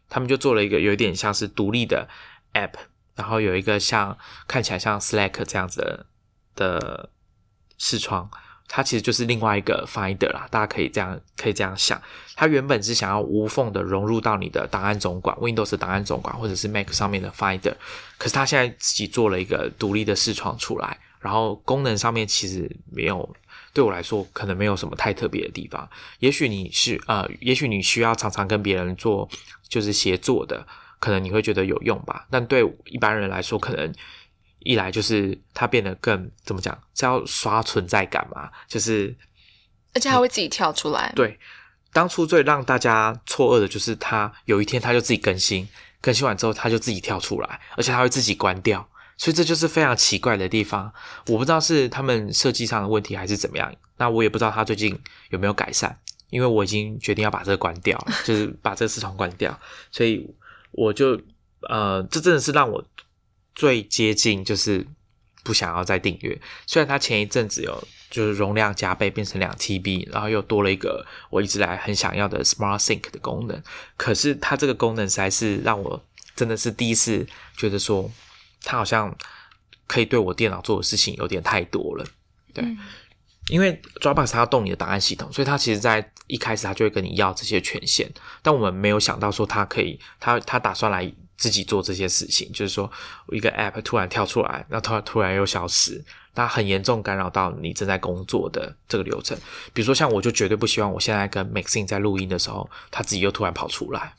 [0.10, 2.10] 他们就做了一个有点像是独立的
[2.54, 2.74] app，
[3.16, 4.18] 然后有一个像
[4.48, 6.06] 看起来像 Slack 这样子的
[6.56, 7.10] 的。
[7.84, 8.30] 视窗，
[8.74, 12.02] 它其实就是另外一个 Finder 啦，大家可以这样可以这样想，
[12.38, 17.74] 它原本是想要无缝的融入到你的档案总管，Windows 档案总管或者是 Mac 上面的 Finder，
[18.18, 23.36] 可是它现在自己做了一个独立的视窗出来，然后功能上面其实没有，
[23.74, 29.28] 对我来说可能没有什么太特别的地方，也许你是呃，也许你需要常常跟别人做
[29.68, 30.66] 就是协作的，
[30.98, 33.94] 可能你会觉得有用吧，但对一般人来说可能。
[34.64, 38.49] 一来就是它变得更怎么讲，是要刷存在感嘛？
[38.68, 39.16] 就是，
[39.93, 41.12] 而且还会自己跳出来。
[41.16, 41.39] 对，
[41.91, 45.68] 当初最让大家错愕的就是它有一天它就自己更新，
[45.99, 48.88] 更新完之后它就自己跳出来，而且它会自己关掉，
[49.18, 50.93] 所以这就是非常奇怪的地方。
[51.28, 54.97] 我不知道是他们设计上的问题还是怎么样，那我也不知道它最近
[55.32, 55.97] 有没有改善，
[56.30, 59.59] 因为我已经决定要把这个关掉，就是把这个视窗关掉，
[59.91, 60.30] 所以
[60.72, 61.20] 我就
[61.68, 62.86] 呃，这真的是让我。
[63.54, 64.86] 最接近就是
[65.43, 73.62] 不想要再订阅，虽然它前一阵子有就是容量加倍变成两 TB，然后又多了一个我一直来很想要的 Smart Sync 的功能，
[73.97, 76.04] 可是它这个功能实在是让我
[76.36, 77.28] 真的是第一次
[77.58, 78.10] 觉得说
[78.64, 79.16] 它好像
[79.88, 82.06] 可以对我电脑做的事情有点太多了。
[82.54, 82.64] 对，
[83.49, 91.12] 因为 Dropbox 它要动你的档案系统，所以它其实在一开始它就会跟你要这些权限，但我们没有想到说它可以，它它打算来。
[91.42, 92.89] 自己做这些事情，就是说
[93.32, 96.00] 一个 app 突然跳出来，然后突突然又消失，
[96.36, 99.36] 那很严重干扰到你正在工作的这个流程。
[99.74, 104.14] 比如说像我就绝对不希望我现在跟 Maxine 在录音的时候，他自己又突然跑出来。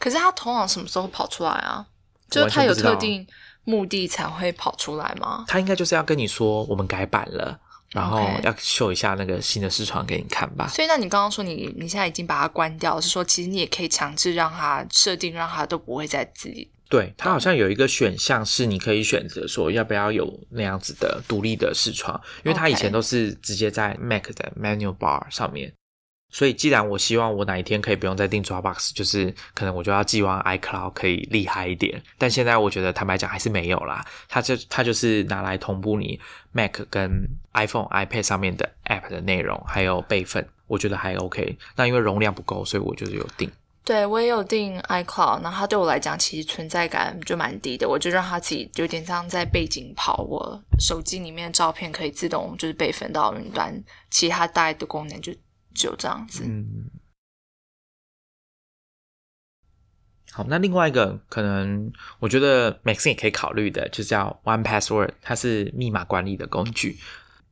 [0.00, 1.86] 可是他通常什么时候跑出来啊？
[2.28, 3.24] 就是他有特定
[3.62, 5.44] 目的才会跑出来吗？
[5.46, 7.60] 他应该就是要跟你说我们改版了。
[7.94, 10.68] 然后要秀一下那个新的视窗给你看吧。
[10.68, 25.72] 所以，那你刚刚说你你现在已经把它关掉，是说其实你也可以强制让它设定，让它都不会再自己对，它好像有一个选项是你可以选择说要不要有那样子的独立的视窗，因为它以前都是直接在 Mac 的 Menu Bar 上面。
[26.34, 32.02] 所以，既然我希望我哪一天可以不用再订 Dropbox，就是可能我就要寄望 iCloud 可以厉害一点。
[32.18, 36.18] 但现在我觉得坦白讲还是没有啦，它就它就是拿来同步你
[36.50, 41.56] Mac 跟 iPhone、iPad 上面的 App 的内容，还有备份，我觉得还 OK。
[41.76, 43.48] 那因为容量不够，所以我就是有订。
[43.84, 53.72] 对我也有订 iCloud，然后它对我来讲其实存在感就蛮低的，我就让它自己有点像在背景跑，我手机里面的照片可以自动就是备份到云端，
[54.10, 55.32] 其他大的功能就
[55.74, 56.44] 只有这样子。
[56.46, 56.90] 嗯，
[60.32, 66.98] 好，那另外一个可能我觉得 Maxine 也可以考虑的，就叫 One Password，它是密码管理的工具。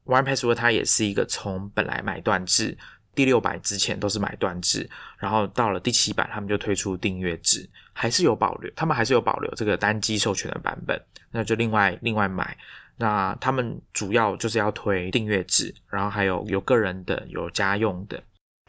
[0.05, 2.77] One Password 它也是一个从本来买断制，
[3.15, 11.01] 第六版之前都是买断制，然后到了第七版他们就推出订阅制，还是有保留，他们还是有保留这个单机授权的版本，
[11.31, 12.57] 那就另外另外买。
[12.97, 18.23] 那他们主要就是要推订阅制，然后还有有个人的，有家用的。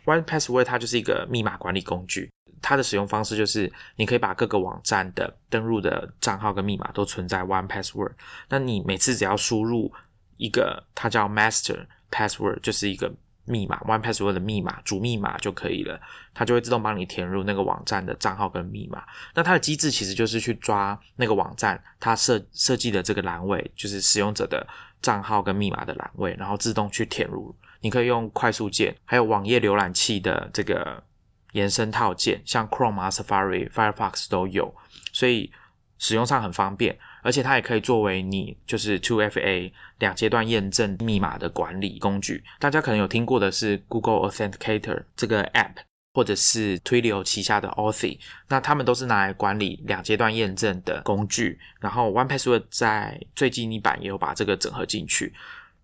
[0.05, 2.29] One Password 它就是一个密码管理工具，
[2.61, 8.11] 它的使用方式就是你可以把各个网站的登录的账号跟密码都存在 One Password。
[8.49, 9.93] 那你每次只要输入
[10.37, 13.13] 一个，它叫 Master Password，就是一个
[13.45, 15.99] 密码 One Password 的密码主密码就可以了，
[16.33, 19.03] 它就会自动帮你填入那个网站的账号跟密码。
[19.33, 24.65] 那它的机制其实就是去抓那个网站它设设计的这个栏位，就是使用者的
[25.01, 27.53] 账号跟密码的栏位，然后自动去填入。
[27.81, 31.03] 你可以用快速键，还有网页浏览器的这个
[31.51, 34.73] 延伸套件，像 Chrome 啊、Safari、Firefox 都有，
[35.11, 35.51] 所以
[35.97, 36.97] 使用上很方便。
[37.23, 42.43] 而且它也可以作为你就是 Two FA 两阶段验证密码的管理工具。
[42.59, 45.77] 大家可能有听过的是 Google Authenticator 这个 App，
[46.13, 48.19] 或者是 Twilio 旗下的 Authy，
[48.49, 51.57] 那他们都是拿来管理两阶段验证的工具。
[51.79, 55.33] 然后 One Password 在最近一版也有把这个整合进去。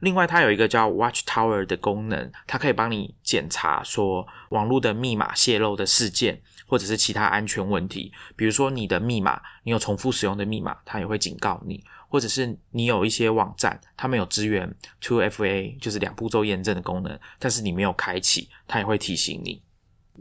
[0.01, 8.13] 另外，它有一个叫 Watchtower 的功能，它可以帮你检查说网络的密码泄露的事件，或者是其他安全问题。
[8.37, 19.61] 比如说你的密码，你有重复使用的密码，它也会警告你；或者是你有一些网站，它没有支援 Two FA，就是两步骤验证的功能，但是你没有开启，它也会提醒你。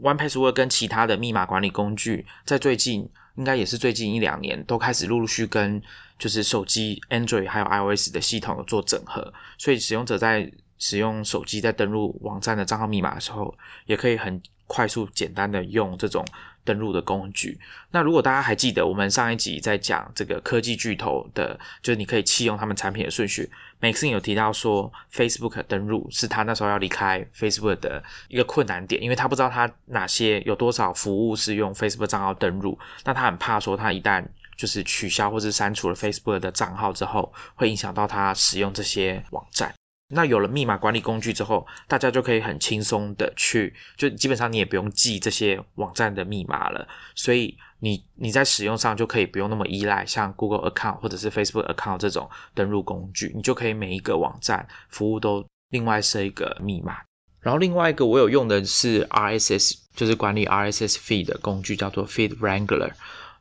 [0.01, 5.81] One Password 跟其他的密码管理工具，在最近应该也是最近一两年，都开始陆陆续跟
[6.17, 13.53] 就是手机 Android 还有 iOS 的系统有做整合，所以使用者在使用手机在登录网站的账号密码的时候，
[13.85, 16.23] 也可以很快速简单的用这种
[16.63, 17.59] 登录的工具。
[17.89, 23.49] 那如果大家还记得我们上一集在讲这个科技巨头的，就是你可以弃用他们产品的顺序
[23.81, 34.23] ，Maxine 有提到说 Facebook 登录是他那时候要离开 Facebook 的一个困难点，因为他不知道他哪些有多少服务是用 Facebook 账号登录，那他很怕说他一旦
[34.55, 39.73] 就是取消或是删除了 Facebook 的账号之后，会影响到他使用这些网站。
[40.11, 56.97] 那有了密码管理工具之后，大家就可以很轻松的去，就基本上你也不用记这些网站的密码了，所以你你在使用上就可以不用那么依赖像 Google Account 或者是 Facebook Account 这种登录工具，你就可以每一个网站服务都另外设一个密码。
[57.39, 62.91] 然后另外一个我有用的是 RSS，就是管理 RSS feed 的工具，叫做 Feed Wrangler。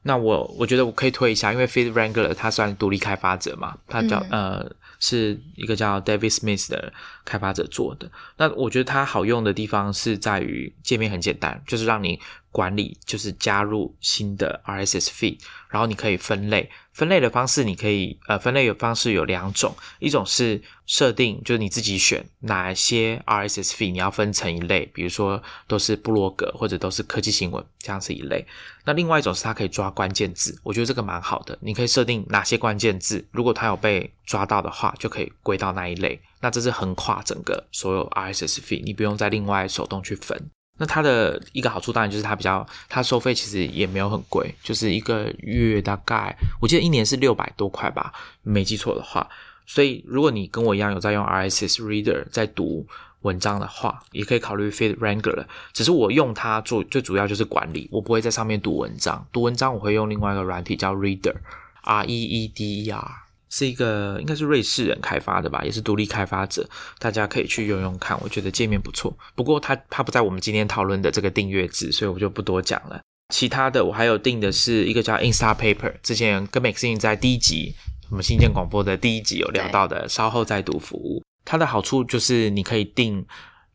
[0.03, 6.93] 那我我觉得我可以推一下，因为 Feed Wrangler 它算独立开发者嘛，它叫、呃是一个叫 David Smith 的
[7.25, 8.11] 开发者做的。
[8.37, 12.21] 那我觉得它好用的地方是在于界面很简单，就是让你
[12.51, 15.39] 管理，就是加入新的 RSS feed，
[15.69, 16.71] 然后你可以分类。
[16.93, 28.45] 分类的方式你可以呃分类的方式有两种，一种是设定，就是你自己选哪些 RSS feed 你要分成一类，比如说都是部落格或者都是科技新闻，这样是一类。
[28.85, 31.57] 那另外一种是它可以抓关键字，我觉得这个蛮好的。
[31.61, 36.21] 你可以设定哪些关键字，如果它有被抓到的话，就可以归到那一类。
[36.41, 40.51] 那这是横跨整个所有 RSS feed，你不用再另外手动去分。
[40.79, 48.13] 那它的一个好处当然就是它比较，它收费其实也没有很贵，就是一个月大概我记得一年是六百多块吧，
[48.43, 49.29] 没记错的话。
[49.67, 52.87] 所以如果你跟我一样有在用 RSS Reader 在读
[53.23, 55.45] 文章的话，也可以考虑 Feed Wrangler。
[55.73, 59.27] 只是我用它做最主要就是管理，我不会在上面读文章。
[59.33, 63.28] 读文章我会用另外一个软体叫 Reader，R E E D E R。
[63.51, 66.69] 是一个应该是瑞士人开发的吧，也是独立开发者，
[66.99, 69.17] 大家可以去用用看，我觉得界面不错。
[69.35, 73.01] 不过它它不在我们今天讨论的这个订阅制，所以我就不多讲了。
[73.35, 77.75] 其他的我还有订的是一个叫 Instapaper，之前跟 Maxine 在第一集
[78.11, 81.23] 我们新建广播的第一集有聊到的，稍后再读服务。
[81.45, 83.27] 它的好处就是你可以订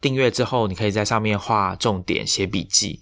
[0.01, 2.99] 订阅之后，你可以在上面画重点、写笔记。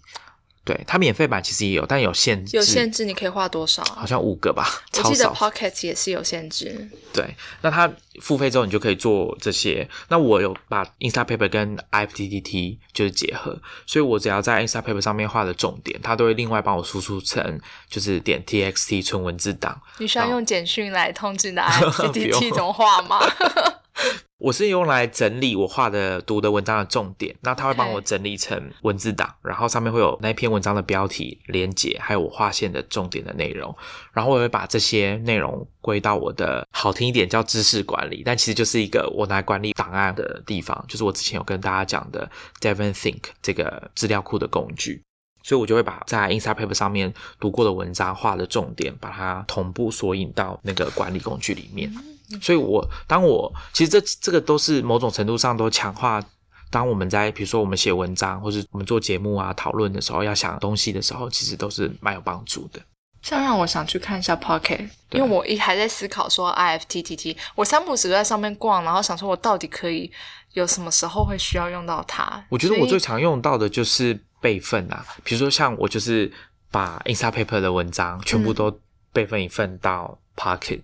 [0.63, 3.83] 对，它免费版其实也有，但有限制，有限制，你可以画多少？
[3.95, 5.25] 好像五个吧，我记得。
[5.29, 6.87] Pocket 也是有限制。
[7.11, 7.91] 对，那它
[8.21, 9.89] 付费之后，你就可以做这些。
[10.09, 17.59] 那我有把 Instapaper 跟 IFTTT 就是结合，所以我只要在 Instapaper 上面画的重点，它都会另外帮我输出成
[17.89, 19.81] 就是点 TXT 纯文字档。
[19.97, 23.19] 你需要用简讯来通知你的 ipttt 怎么画吗？
[24.41, 33.75] 我是用来整理我画的读的文章的重点，那它会帮我整理成文字档，然后上面会有那篇文章的标题、连结，还有我划线的重点的内容，
[34.11, 42.27] 然后我会把这些内容归到我的好听一点叫知识管理，但其实就是一个我拿来管理档案的地方，就是我之前有跟大家讲的
[42.59, 45.03] Devon Think 这个资料库的工具。
[45.43, 51.91] 所以我就会把在 Instapaper 上面读过的文章画的重点，把它同步索引到那个管理工具里面。
[52.39, 56.23] 所以我当我其实这这个都是某种程度上都强化。
[56.69, 62.79] 当我们在比如说我们写文章，或是我们做节目啊讨论的时候，要想东西的时候，其实都是蛮有帮助的。
[63.21, 70.09] 这样让我想去看一下 Pocket，因为我一还在思考说 IFTTT，我三不五时都在上面逛，然后想说我到底可以
[70.53, 72.41] 有什么时候会需要用到它？
[72.47, 76.31] 我觉得我最常用到的就是备份啊，比如说像我就是
[76.71, 78.79] 把 Instapaper 的文章全部都
[79.11, 80.79] 备份一份到 Pocket，、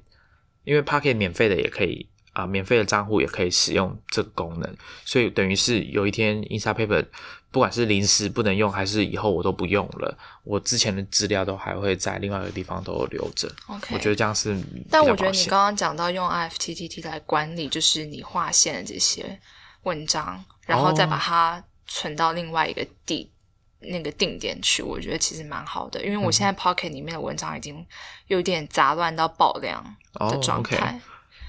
[0.68, 4.72] 因为 Pocket 免费的也可以啊、免费的账户也可以使用这个功能，
[5.03, 7.03] 所以等于是有一天 Instapaper
[7.49, 13.51] 不管是临时不能用，还是以后我都不用了，我之前的资料都还会在另外一个地方都有留着。
[13.68, 14.55] OK，我觉得这样是
[14.91, 19.39] 但我觉得你刚刚讲到用 IFTTT 来管理，就是你划线的这些
[19.84, 23.32] 文章，然后再哦把它存到另外一个地。
[23.80, 27.86] 那个定点去，我觉得其实蛮好的，因为我现在嗯 Pocket 里面的文章已经
[28.28, 31.00] 有点杂乱到爆量的哦状，OK 态。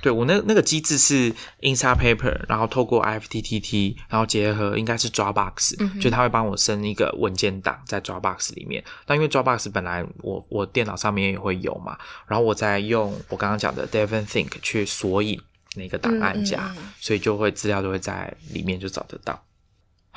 [0.01, 8.85] 对我那那个机制是 Instapaper，然后透过 IFTTT，然后结合应该是 Dropbox，、嗯就它会帮我生一个文件档在 Dropbox 里面。
[9.05, 11.99] 但因为 Dropbox 本来我我电脑上面也会有嘛，
[12.29, 15.41] 然后我再用我刚刚讲的 Devon Think 去索引
[15.75, 19.43] 那个档案夹，嗯嗯嗯所以就会资料就会在里面就找得到。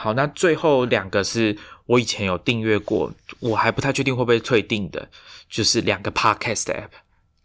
[0.02, 5.08] 好，那最后两个是我以前有订阅过，我还不太确定会不会退订的，
[5.48, 6.90] 就是两个 Podcast app。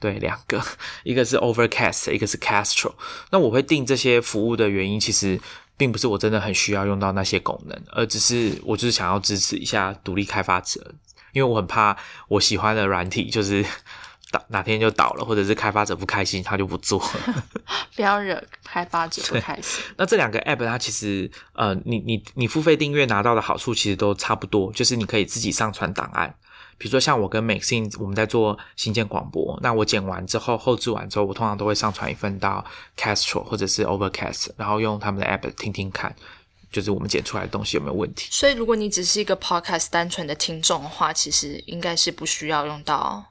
[0.01, 0.63] 对，两个，
[1.05, 2.95] 一个是 Overcast，一个是 Castro。
[3.31, 5.39] 那我会订这些服务的原因，其实
[5.77, 10.95] 并不是我真的很需要用到那些功能，而只是我就是想要支持一下独立开发者，
[11.33, 11.95] 因为我很怕
[12.29, 13.63] 我喜欢的软体就是
[14.31, 17.45] 倒哪天就倒了，或者是开发者不开心，他就不做了。
[17.95, 19.85] 不要惹开发者不开心。
[19.97, 26.35] 那这两个 app 它其实呃，你你你付费订阅拿到的好处其实都差不多，就是你可以自己上传档案。
[26.79, 32.63] 比如说像我跟 Maxine 我们在做新建广播，那我剪完之后后置完之后，我通常都会上传一份到
[32.99, 36.15] Castro 或者是 Overcast，然后用他们的 app 听听看，
[36.71, 38.29] 就是我们剪出来的东西有没有问题。
[38.31, 43.25] 所以，如果你只是一个 podcast 单纯的听众的话，其实应该是不需要用到。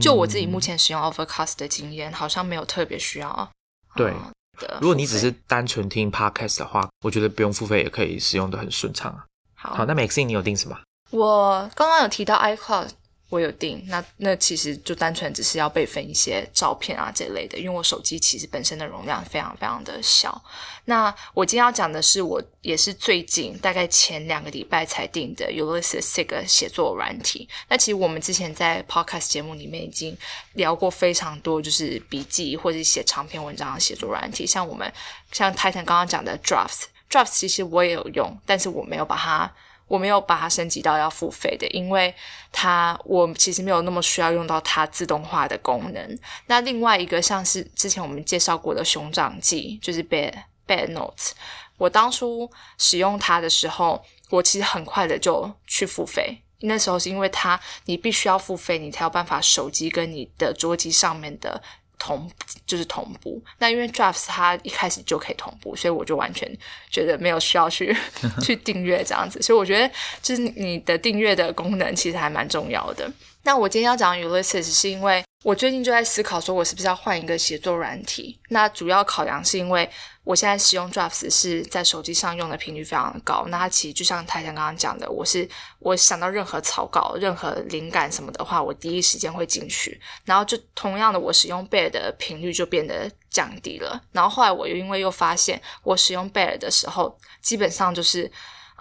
[0.00, 3.50] 就我自己目前使用 Overcast 的经验，好像没有特别需要。
[3.94, 4.32] 对呃
[4.68, 9.24] 的如果你只是单纯听 podcast 的话，我觉得不用付费也可以使用的很顺畅啊。
[9.54, 10.78] 好，好，那 Maxine 你有订什么？
[11.10, 12.88] 我刚刚有提到 iCloud，
[13.32, 20.38] 我有订，那那其实就单纯只是要备份一些照片啊这类的，因为我手机其实本身的容量非常非常的小。
[20.84, 27.48] 那我今天要讲的是，我也是最近大概前两个礼拜才订的 Ulysses 这个写作软体。
[27.70, 30.14] 那其实我们之前在 Podcast 节目里面已经
[30.52, 34.92] 聊过非常多，就是笔记或者写长篇文章的写作软体，像我们
[35.30, 36.82] 像 Titan 刚刚讲的 Drafts。
[37.08, 39.50] Drafts 其实我也有用，但是我没有把它
[39.92, 42.14] 我没有把它升级到要付费的，因为
[42.50, 46.18] 它我其实没有那么需要用到它自动化的功能。
[46.46, 50.32] 那另外一个像是之前我们介绍过的熊掌记，就是 Bad
[50.66, 51.32] Bad Notes，
[51.76, 56.38] 我当初使用它的时候，我其实很快的就去付费。
[56.60, 61.62] 那时候是因为它你必须要付费，你才有办法手机跟你的桌机上面的
[62.02, 62.28] 同
[62.66, 63.40] 就是同步。
[63.58, 66.50] 那因为 Drafts 它一开始就可以同步，所以我就完全
[66.90, 67.96] 觉得没有需要去
[68.42, 69.40] 去订阅这样子。
[69.40, 73.08] 所以我觉得就是你的订阅的功能其实还蛮重要的。
[73.44, 78.38] 那我今天要讲 Ulysses 是因为我最近就在思考说，我是不是要换一个写作软体？
[78.50, 79.90] 那主要考量是因为
[80.22, 83.44] 我现在使用 Drafts 是在手机上用的频率非常高。
[83.48, 85.48] 那它其实就像泰山刚刚讲的，我是
[85.80, 90.00] 我想到任何草稿、任何灵感什么的话，我第一时间会进去。
[90.24, 94.00] 然后就同样的，我使用 Bear 的频率就变得降低了。
[94.12, 98.30] 然后后来我又因为又发现，我使用 Bear 的时候，基本上就是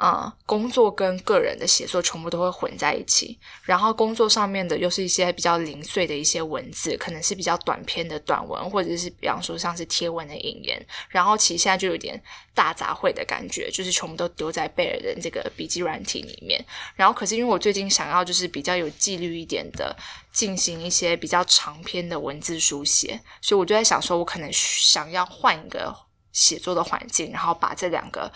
[0.01, 3.37] 啊、工作跟个人的写作全部都会混在一起。
[3.61, 10.83] 然后工作上面的又是一些比较零碎的一些文字，可能是比较短篇的短文，或者是比方说像是贴文的引言。
[11.07, 12.19] 然后其实现在就有点
[12.55, 16.59] 大杂烩的感觉，就是全部都丢在贝尔的这个笔记软体里面。
[16.95, 19.95] 然后可是因为我最近想要就是比较有纪律一点的
[20.33, 25.95] 进行一些比较长篇的文字书写，所以我就在想说，我可能想要换一个
[26.31, 28.31] 写作的环境，然后把这两个。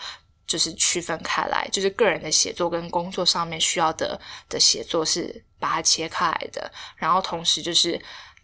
[0.46, 4.18] 就是区分开来，就是个人的写作跟工作上面需要的
[4.48, 8.00] 的写作是把它切开来的，然后同时就是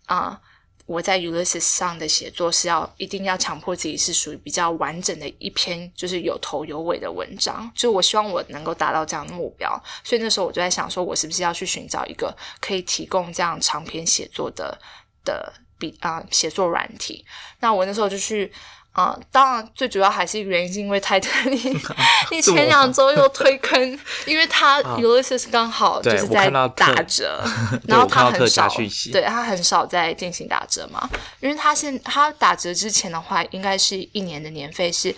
[0.07, 0.39] 啊、
[0.85, 14.77] 我在 Ulysses 上的写作是要一定要强迫自己是属于比较完整的一篇，就是有头有尾的文章，就我希望我能够达到这样的目标，所以那时候我就在想说，我是不是要去寻找一个可以提供这样长篇写作的
[15.25, 17.25] 的笔啊、写作软体，
[17.61, 18.53] 那我那时候就去。
[18.93, 21.59] 啊、当然，最主要还是原因，是因为泰坦尼
[22.31, 23.81] 你前两周 又推坑，
[24.27, 27.43] 因为他 Ulysses 刚好就是在打折，
[27.89, 31.09] 然后我看到特它很少对他很少在进行打折嘛，
[31.41, 35.09] 因为他现他打折之前的话，应该是一年的年费是，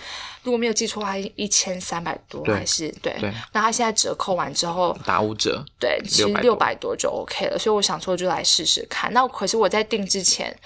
[0.44, 9.12] 如果没有记错的话，一千三百多对还是对对那他现在折扣完之后，打五折，对，其实六百多就 OK 了，所以我想说就来试试看。
[9.12, 10.56] 那可是我在订之前，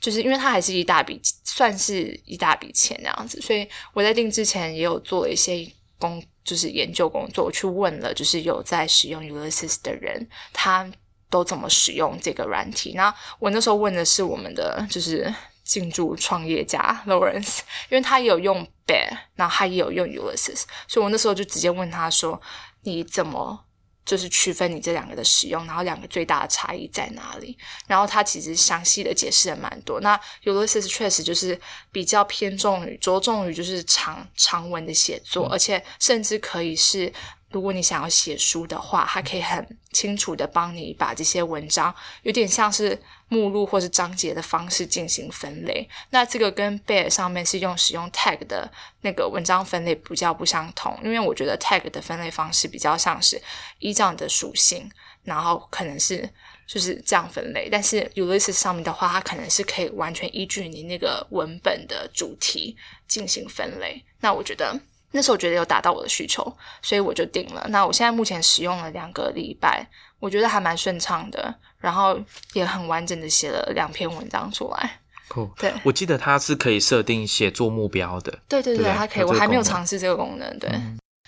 [0.00, 5.66] 就是因为它还是一大笔，算是一大笔钱那样子，所以我在订之前也有做了一些
[5.98, 10.88] 工，就是研究工作，我去问了，就是有在使用 Ulysses 的人，他
[11.28, 12.92] 都怎么使用这个软体。
[12.94, 15.34] 那我那时候问的是我们的就是
[15.64, 22.40] 进驻创业家 Lawrence，因为他也有用 Bear，然后他也有用 Ulysses，所以我那时候就直接问他说
[22.84, 23.65] ：“你怎么
[24.06, 30.00] 就是区分你这两个的使用，然后两个最大的差异在哪里？”然后它其实详细的解释了蛮多。
[30.00, 31.60] 那 Ulysses 确实就是
[31.92, 37.12] 比较偏重于着重于就是长长文的写作，而且甚至可以是。
[37.52, 45.88] 如果你想要写书的话，它可以很清楚的帮你把这些文章，有点像是目录或是章节的方式进行分类。
[46.10, 48.70] 那这个跟 Bear 上面是用使用 tag 的
[49.00, 53.40] 那个文章分类比较不相同，因为我觉得 tag 的分类方式比较像是
[53.78, 54.90] 依照你的属性，
[55.24, 56.28] 然后可能是
[56.66, 57.68] 就是这样分类。
[57.70, 62.76] 但是 Ulysses 上面的话，它可能是可以完全依据你那个文本的主题
[63.08, 64.04] 进行分类。
[64.20, 64.80] 那我觉得。
[65.12, 66.44] 那时候我觉得有达到我的需求，
[66.82, 67.64] 所以我就定了。
[67.70, 69.86] 那我现在目前使用了两个礼拜，
[70.18, 71.54] 我觉得还蛮顺畅的，
[71.86, 72.20] 然后
[72.52, 74.98] 也很完整的写了两篇文章出来。
[75.28, 75.48] 酷。
[75.56, 78.36] 对，我记得它是可以设定写作目标的。
[78.48, 80.58] 对对对，对它可以，我还没有尝试这个功能。
[80.58, 80.68] 对，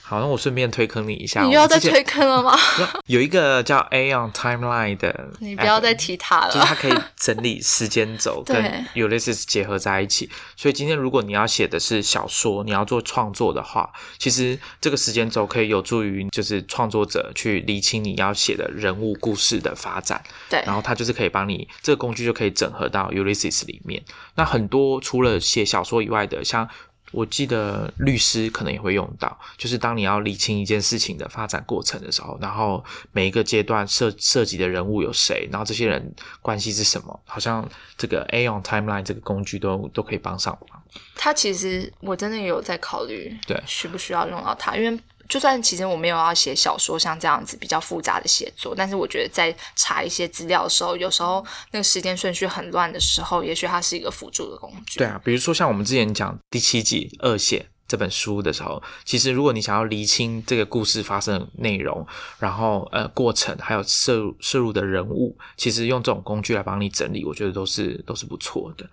[0.09, 2.57] 好，那我顺便推坑你一下，你又要再推坑了吗？
[3.05, 6.65] 有一个叫 Aon Timeline 的，你不要再，提它就是了。
[6.65, 8.57] 它可以整理时间轴 跟
[8.95, 10.31] Ulysses 结合在一起。
[10.57, 20.23] 所以今天如果你要写的是小说，你要做创作的话，其实这个时间轴可以有助于就是创作者去理清你要写的人物故事的发展。
[20.49, 24.03] 对然后它就是可以帮你这个工具就可以整合到 Ulysses 里面。
[24.37, 26.67] 那很多除了写小说以外的，像
[27.13, 40.83] 我记得律师可能也会用到，就是当你要理清一件事情的发展过程的时候，然后每一个阶段涉涉及的人物有谁，然后这些人关系是什么，好像这个 Aon Timeline 这个工具都都可以帮上忙。
[41.15, 44.99] 它其实我真的有在考虑，对需不需要用到它，因为。
[45.29, 54.99] 就算其实我没有要写小说，像这样子比较复杂的写作，但是我觉得在查一些资料的时候，有时候那个时间顺序很乱的时候，也许它是一个辅助的工具。
[54.99, 62.07] 对啊，比如说像我们之前讲第七季《恶血》这本书的时候，其实如果你想要厘清这个故事发生的内容，
[62.39, 68.89] 然后呃过程，还有摄入摄入的人物，其实用这种工具来帮你整理，我觉得都是都是不错的。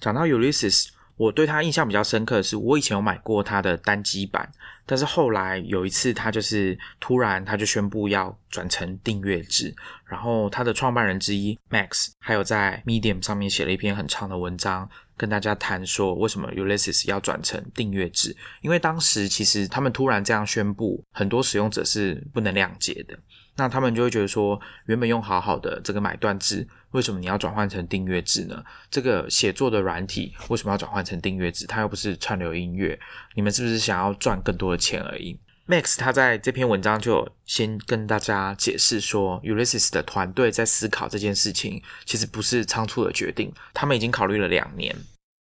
[0.00, 0.88] 讲到 Ulysses，
[1.18, 4.48] 我对他印象比较深刻的是，我以前有买过他的单机版，
[4.86, 9.74] 但是后来有一次，他就是突然他就宣布要转成订阅制，
[10.06, 23.18] 然后他的创办人之一 Max 还有在 Medium 上面写了一篇很长的文章，跟大家谈说为什么 Ulysses 要转成订阅制，因为当时其实他们突然这样宣布，很多使用者是不能谅解的。
[23.58, 28.64] 那他们就会觉得说，原本用好好的这个买断制，为什么你要转换成订阅制呢？
[28.88, 31.66] 这个写作的软体为什么要转换成订阅制？
[31.66, 32.98] 它又不是串流音乐，
[33.34, 35.36] 你们是不是想要赚更多的钱而已
[35.66, 44.94] ？Max 他在这篇文章就先跟大家解释说，Ulysses 的团队在思考这件事情，其实不是仓促的决定，他们已经考虑了两年。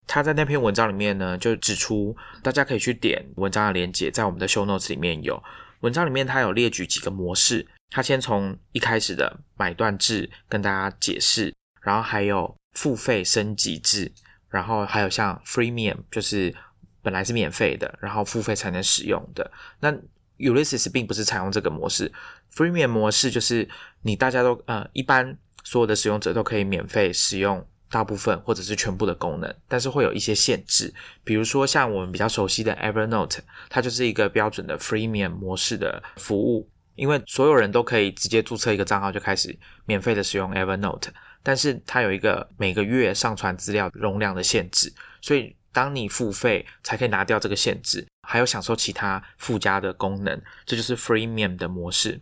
[0.07, 5.41] 他在那篇文章里面呢，就指出大家可以去点文章的连接，在我们的 show notes 里面有。
[5.81, 14.11] 文章里面他有列举几个模式，他先从一开始的买断制跟大家解释，然后还有付费升级制，
[14.49, 16.53] 然后还有像 freemium，就是
[17.01, 19.49] 本来是免费的，然后付费才能使用的。
[19.79, 19.91] 那
[20.37, 22.11] Ulysses 并不是采用这个模式
[22.53, 23.67] ，Freemium 模式就是
[24.03, 30.93] 你大家都呃一般所有的使用者都可以免费使用大部分或者是全部的功能，但是会有一些限制，
[31.23, 33.39] 比如说像我们比较熟悉的 Evernote，
[33.69, 41.07] 它就是一个标准的 Freemium 模式的服务，因为所有人都可以直接注册一个账号就开始免费的使用 Evernote，
[41.41, 45.55] 但是它有一个每个月上传资料容量的限制，所以。
[45.73, 52.19] 当你付费才可以拿掉这个限制，还有享受其他附加的功能，这就是 freemium 的模式。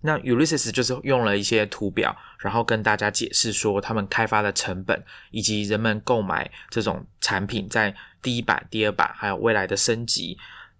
[0.00, 10.38] 那 Ulysses 就是用了一些图表，然后跟大家解释说他们开发的成本，以及人们购买这种产品在第一版、第二版，还有未来的升级，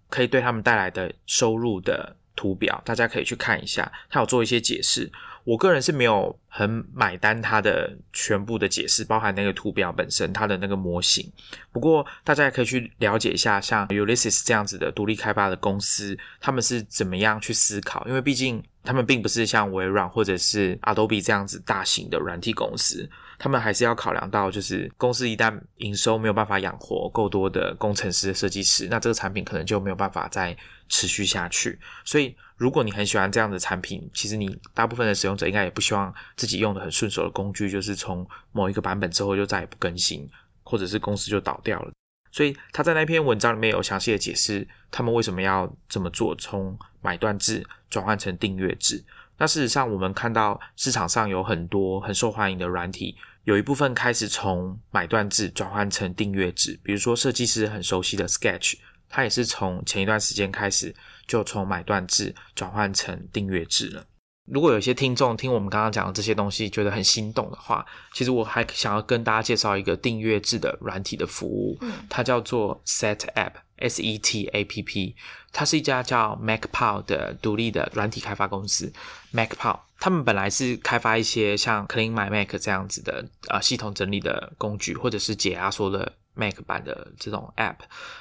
[0.09, 5.11] 可以对他们带来的收入的图表，大家可以去看一下，他有做一些解释。
[5.47, 11.31] 我个人是没有很买单它的全部的解释，包含那个图表本身，它的那个模型。
[11.71, 18.05] 不过大家也可以去了解一下，像 Ulysses 这样子的独立开发的公司，他们是怎么样去思考？
[18.09, 23.09] 因为毕竟他们并不是像微软或者是 Adobe 这样子大型的软体公司，
[23.39, 30.57] 他们还是要考量到，就是公司一旦营收没有办法养活够多的工程师、设计师，那这个产品可能就没有办法再
[30.89, 31.79] 持续下去。
[32.03, 32.35] 所以。
[32.57, 40.27] 如果你很喜欢这样的产品，其实你大部分的使用者应该也不希望自己用的很顺手的工具，就是从某一个版本之后就再也不更新，
[40.63, 41.91] 或者是公司就倒掉了。
[42.31, 49.03] 所以他在那篇文章里面有详细的解释他们为什么要这么做，从买断制转换成订阅制。
[49.37, 58.77] 那事实上，我们看到市场上有很多很受欢迎的软体，有一部分开始从买断制转换成订阅制，比如说设计师很熟悉的 Sketch。
[59.09, 60.95] 它也是从前一段时间开始，
[61.27, 64.05] 就从买断制转换成订阅制了。
[64.45, 71.77] 如果有些听众听我们刚刚讲的这些东西，觉得很心动的话，其实我还想要跟大家介绍一个订阅制的软体的服务，
[72.09, 75.15] 它叫做 Set App，S E T A P P。
[75.51, 78.93] 它是一家叫 MacPow 的独立的软体开发公司。
[79.33, 86.13] MacPow 他们本来是开发一些像 Clean My Mac 这样子的呃系统整理的工具，或者是解压缩的。
[86.37, 87.77] Mac 版的这种 App，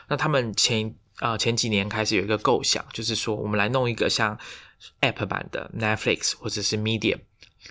[0.09, 4.39] 那他们前啊前几年开始有一个构想，就是说我们来弄一个像
[5.01, 7.19] App 版的 Netflix 或者是 Medium，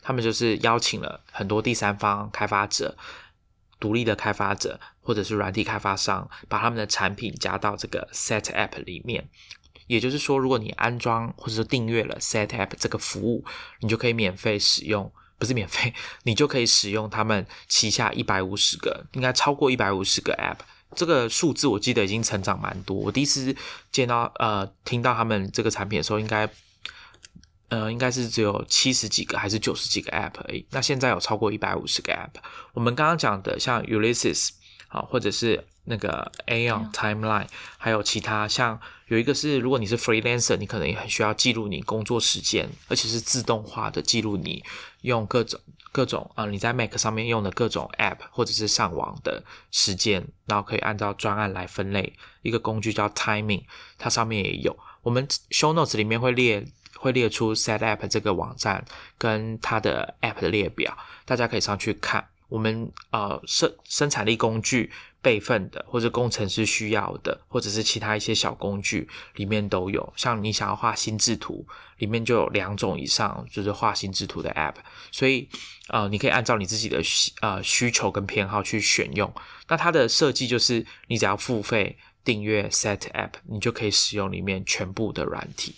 [0.01, 2.97] 他们就是邀请了很多第三方开发者、
[3.79, 9.29] 独立的开发者或者是软体开发商，把他们的产品加到这个 Set App 里面。
[9.87, 13.45] 也就是说，如果你安装或者是订阅了 Set App 这个服务，
[13.81, 15.11] 你就可以免费使用。
[15.37, 15.93] 不是免费，
[16.23, 20.57] 你就可以使用他们旗下一百五十个，应该超过一百五十个 App。
[20.95, 22.95] 这个数字我记得已经成长蛮多。
[22.95, 23.53] 我第一次
[23.91, 26.49] 见到呃听到他们这个产品的时候，应该
[27.67, 30.65] 呃应该是只有七十几个还是九十几个 App 而已。
[30.69, 32.39] 那现在有超过一百五十个 App。
[32.73, 34.51] 我们刚刚讲的像 Ulysses
[34.95, 37.47] 啊，或者是那个 Aon Timeline，
[37.77, 44.63] 还有其他像有一个是，如果你是 freelancer，你可能也很需要记录你工作时间，而且是自动化的记录你
[45.01, 45.59] 用各种
[45.91, 52.13] 各种啊你在 Mac 上面用的各种 app 或者是上网的时间，然后可以按照专案来分类。
[52.41, 53.63] 一个工具叫 Timing，
[53.97, 54.77] 它上面也有。
[55.01, 56.65] 我们 Show Notes 里面会列
[56.95, 58.85] 会列出 Set App 这个网站
[59.17, 62.27] 跟它的 app 的列表，大家可以上去看。
[62.47, 64.91] 我们呃生生产力工具
[65.21, 70.13] 备份的，或者工程师需要的，或者是其他一些小工具里面都有。
[70.15, 71.65] 像你想要画心智图，
[71.97, 74.75] 里面就有两种以上，就是画心智图的 App。
[75.11, 75.49] 所以
[75.87, 77.01] 呃，你可以按照你自己的
[77.41, 79.33] 呃需求跟偏好去选用。
[79.67, 85.75] 那它的设计就是，你只要付费订阅 Set App，你就可以使用里面全部的软体。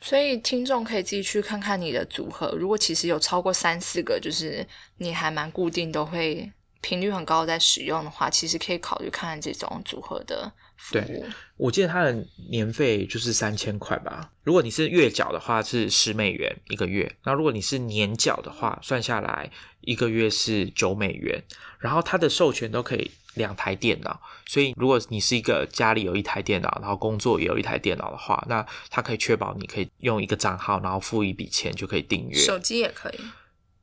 [0.00, 4.64] 所以听众可以自己去看看你的组合，如果其实有超过三四个，就是
[4.98, 11.24] 你还蛮固定，都会频率很高在使用的话，其实可以考虑看看这种组合的服务。
[11.56, 14.30] 我记得它的年费就是三千块吧。
[14.44, 19.50] 如果你是月缴的话是十美元一个月，那如果你是年缴的话，算下来
[19.80, 21.42] 一个月是九美元。
[21.78, 23.10] 然后它的授权都可以。
[23.36, 32.36] 两台电脑，所以如果你是一个家里有一台电脑，然后工作也有一台电脑的话，那它可以确保你可以用一个账号，然后付一笔钱就可以订阅。
[32.36, 33.20] 手机也可以。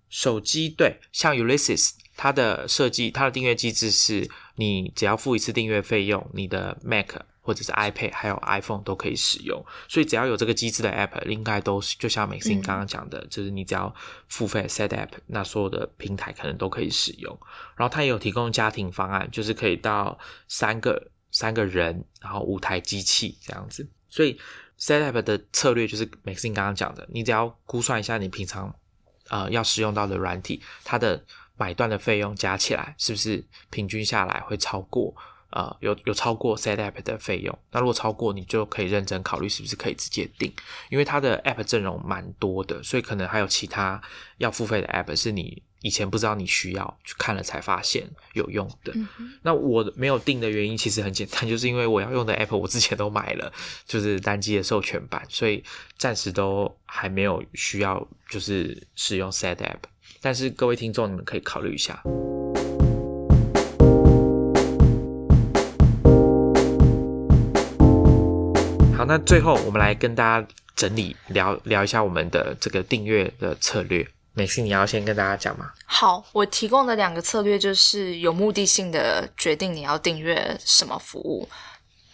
[0.10, 7.16] 手机对，像 Ulysses，它的设计，它的订阅机制是你只要付一次订阅费用，你的 Mac。
[7.46, 13.94] 或者是 iPad 还有 iPhone 都可以使用，所以只要有这个机制的 App，应该都是就像 Maxine 刚刚讲的，就是你只要
[14.30, 17.38] 付费 Set App，那所有的平台可能都可以使用。
[17.76, 20.18] 然后它也有提供家庭方案，就是可以到
[20.48, 23.86] 三个三个人，然后五台机器这样子。
[24.08, 24.40] 所以
[24.80, 28.74] Set App 的策略就是 Maxine 刚刚讲的，你只要估算一下你平常
[29.28, 31.22] 呃要使用到的软体，它的
[31.58, 35.14] 买断的费用加起来是不是平均下来会超过。
[35.54, 37.58] 呃有有超过 Set App 的费用。
[37.72, 40.52] 那如果超过，你就可以认真考虑是不是可以直接订，
[40.90, 44.02] 因为它的 App 阵容蛮多的，所以可能还有其他
[44.38, 48.94] 要付费的 App 是你以前不知道你需要，去看了才发现有用的。
[49.42, 53.52] 那我没有订的原因其实很简单， 就是因为我要用的 App 我之前都买了，
[53.86, 55.64] 就是单机的授权版，所以
[55.98, 59.80] 暂时都还没有需要就是使用 Set App。
[60.22, 62.02] 但是各位听众，你们可以考虑一下。
[69.06, 74.08] 那最后我们来跟大家整理聊聊一下我们的这个订阅的策略。
[74.36, 75.72] 美心，你要先跟大家讲吗？
[75.86, 81.48] 好，我提供的两个策略就是有目的性的决定你要订阅什么服务，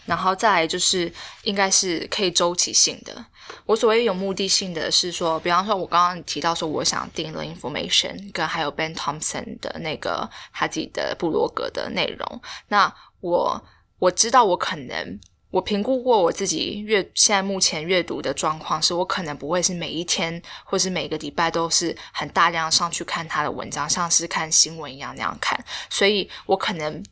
[0.06, 1.10] 然后再来就是
[1.44, 3.26] 应该是可以周期性的。
[3.66, 13.64] 我所谓有目的性的是说，比方说我刚刚提到说我想订了 information，跟还有 Ben Thompson 的那个他自己的部落格的内容，那我
[13.99, 15.18] 我知道我可能。
[15.52, 25.58] 我评估过我自己阅现在目前阅读的状况，是我可能不会是每一天或是每个礼拜都是很大量上去看他的文章，像是看新闻一样那样看，
[25.90, 27.04] 所以我可能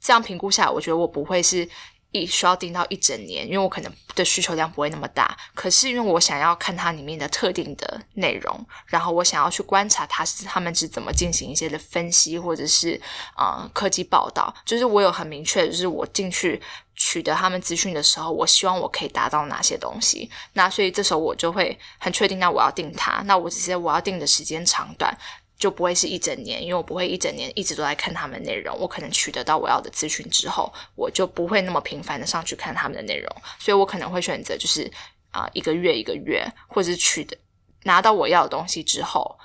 [0.00, 1.68] 这样评估下来，我觉得我不会是。
[2.16, 5.36] 一需要盯到一整年，因为我可能的需求量不会那么大。
[5.52, 13.00] 可是因为我想要看它里面的特定的内容，然后我想要去观察它是他们是怎么进行一些的分析，或者是
[13.34, 14.54] 啊科技报道。
[14.64, 16.62] 就是我有很明确，就是我进去
[17.04, 20.30] 取得他们资讯的时候，我希望我可以达到哪些东西。
[20.54, 23.22] 那所以这时候我就会很确定，那我要定它。
[23.26, 25.14] 那我只是我要定的时间长短。
[25.56, 28.76] 就不会是一整年，因为我不会一整年一直都在看他们内容。
[28.76, 34.90] 我可能取得到我要的资讯之后，我就不会那么频繁的上去看他们的内容，所以我可能会选择就是
[35.30, 37.38] 啊一个月一个月，或者是取得
[37.84, 39.38] 拿到我要的东西之后，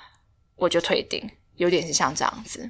[0.56, 2.68] 我就退订，有点是像这样子。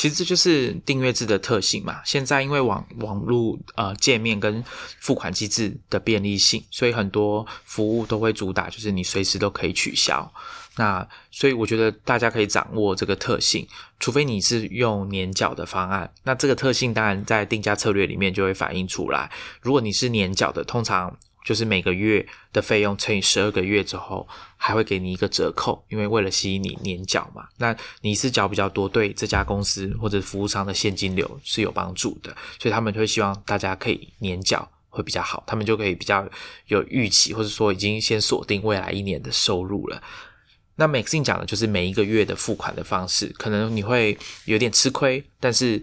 [0.00, 2.00] 其实这就是订阅制的特性嘛。
[2.06, 4.64] 现在因为网网络呃界面跟
[4.98, 10.32] 付款机制的便利性，所以很多服务都会主打就是你随时都可以取消。
[10.76, 13.68] 那所以我觉得大家可以掌握这个特性，
[13.98, 19.30] 除非你是用年缴的方案，那这个特性当然在定价策略里面就会反映出来。
[19.60, 21.14] 如果你是年缴的，通常
[21.44, 27.48] 就是每个月的费用乘以十二个月之后，还会给你一个折扣，因为为了吸引你年缴嘛。
[27.58, 36.28] 那你是缴比较多，对这家公司或者服务商的现金流是有帮助的，所以他们会希望大家可以年缴会比较好，他们就可以比较
[36.66, 40.02] 有预期，或者说已经先锁定未来一年的收入了。
[40.76, 45.82] 那 Maxine 讲的就是每一个月的付款的方式，可能你会有点吃亏，但是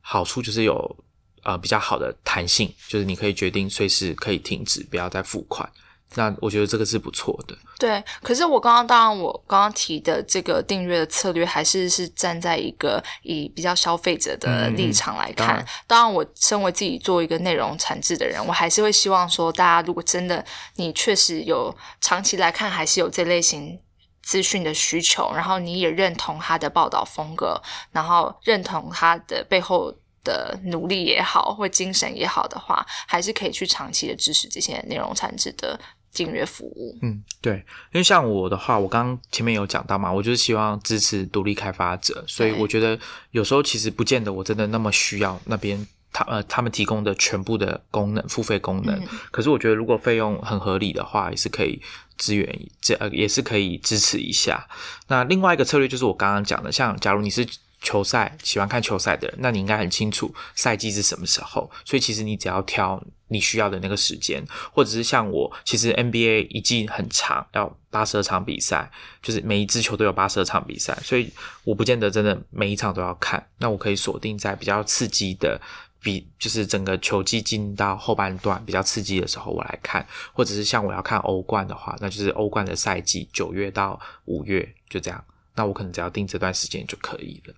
[0.00, 1.04] 好处就是有
[1.46, 5.70] 呃比较好的弹性，就是你可以决定随时可以停止，不要再付款。
[6.14, 7.56] 那我觉得这个是不错的。
[7.78, 15.64] 对，可是我刚刚当然我刚刚提的这个订阅的策略，还是是站在一个以比较消费者的立场来看。
[15.86, 20.44] 当然，我身为自己做一个内容产制的人，我还是会希望说，大家如果真的
[20.76, 23.78] 你确实有长期来看，还是有这类型。
[24.22, 27.62] 资讯的需求，然后你也认同他的报道风格，
[27.92, 29.94] 然后认同他的背后
[30.26, 35.78] 的努力也好，或精神也好的话，还是可以去长期的支持这些内容产值的
[36.12, 36.98] 订阅服务。
[37.02, 37.54] 嗯，对，
[37.92, 42.98] 因为像我的话，我刚刚前面有讲到嘛，我就是希望支持独立开发者，所以我觉得
[43.30, 49.00] 有时候其实不见得我真的那么需要那边他呃他们提供的全部的功能付费功能，
[49.30, 51.80] 可是我觉得如果费用很合理的话，也是可以。
[52.18, 52.48] 支援
[52.80, 54.66] 这呃也是可以支持一下。
[55.08, 57.46] 那另外一个策略就是我刚刚讲的，像假如你是
[57.86, 61.70] 球赛喜欢看球赛的人，那你应该很清楚赛季是什么时候。
[61.84, 68.90] 所以其实你只要挑你需要的那个时间，或者是像我，其实 NBA 一季很长，要八十二场比赛，
[69.22, 71.32] 就是每一支球都有八十二场比赛，所以
[71.62, 73.46] 我不见得真的每一场都要看。
[73.58, 75.60] 那我可以锁定在比较刺激的。
[75.98, 85.24] 比就是整个球季进到后半段比较刺激的时候，我来看，或者是像我要看欧冠的话，那就是欧冠的赛季九月到五月就这样，
[85.56, 87.54] 那我可能只要定这段时间就可以了。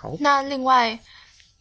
[0.00, 0.98] 好，那另外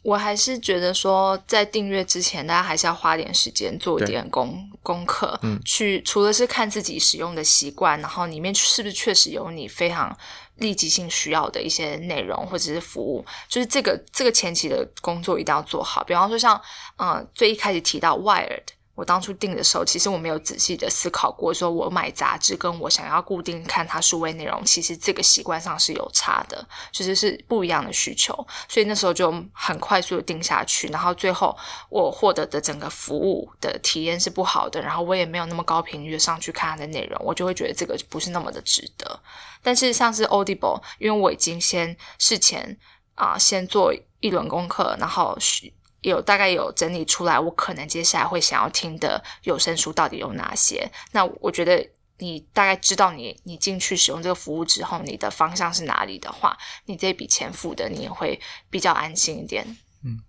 [0.04, 10.18] 我还是觉得说，在订阅之前，大家还是要花点时间做一点功功课，嗯，去除了是看自己使用的习惯，然后里面是不是确实有你非常。
[10.60, 16.04] 立即性需要的一些内容或者是服务，就是这个这个前期的工作一定要做好。
[16.04, 16.62] 比方说，像
[16.98, 18.64] 嗯，最一开始提到 Wired，
[19.00, 28.36] 我当初订的时候，其实我没有仔细的思考过，说我买杂志跟我想要固定看它数位内容，其实这个习惯上是有差的，其实是不一样的需求。
[28.68, 31.58] 所以那时候就很快速的定下去，然后最后
[31.90, 39.18] 我获得的整个服务的体验是不好的，然后我也没有那么高频率的上去看它的内容，我就会觉得这个不是那么的值得。
[39.64, 42.78] 但是像是 Audible，因为我已经先事前
[43.16, 45.72] 啊、先做一轮功课，然后是
[46.02, 50.90] 有大概有整理出来，我可能接下来会想要听的有声书到底有哪些。
[51.12, 51.86] 那我觉得
[52.18, 58.40] 你大概知道你你进去使用这个服务之后，你的方向是哪里的话，你这笔钱付的你也会
[58.70, 59.66] 比较安心一点。
[60.04, 60.22] 嗯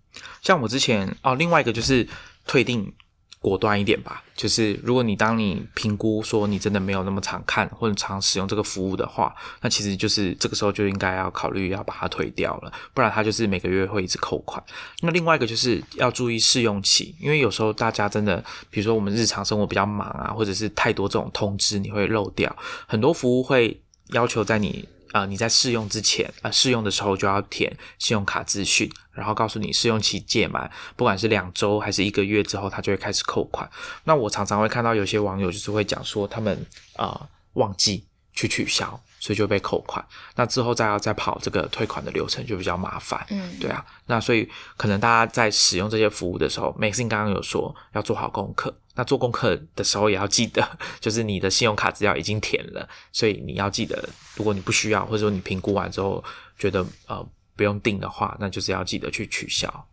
[0.42, 2.08] 像我之前哦，另外一个就是
[2.44, 2.92] 退订
[3.40, 4.22] 果断一点吧。
[4.36, 14.62] 就是如果你当你评估说你真的没有那么常看或者常使用这个服务的话，那其实就是这个时候就应该要考虑要把它退掉了，不然它就是每个月会一直扣款。
[15.02, 22.54] 那另外一个就是要注意试用期，因为有时候大家真的，比如说我们日常生活比较忙啊，或者是太多这种通知你会漏掉，
[22.86, 23.80] 很多服务会
[24.12, 24.88] 要求在你。
[25.12, 33.68] 呃，你在试用之前，呃，试用的时候就要填信用卡资讯，然后告诉你试用期届满，不管是两周还是一个月之后，它就会开始扣款。
[34.04, 36.66] 那我常常会看到有些网友就是会讲说，他们
[36.96, 40.04] 呃忘记去取消，所以就被扣款。
[40.36, 43.26] 那之后再要再跑这个退款的流程就比较麻烦。
[43.30, 48.74] 嗯，对啊，那所以可能大家在使用这些服务的时候，Maxine 刚刚有说要做好功课。
[49.00, 50.62] 那做功课的时候也要记得，
[51.00, 56.22] 就是你的信用卡资料已经填了，所以你要记得，如果你不需要，或者说你评估完之后
[56.58, 59.88] 觉得呃不用订的话，那就是要记得去取消。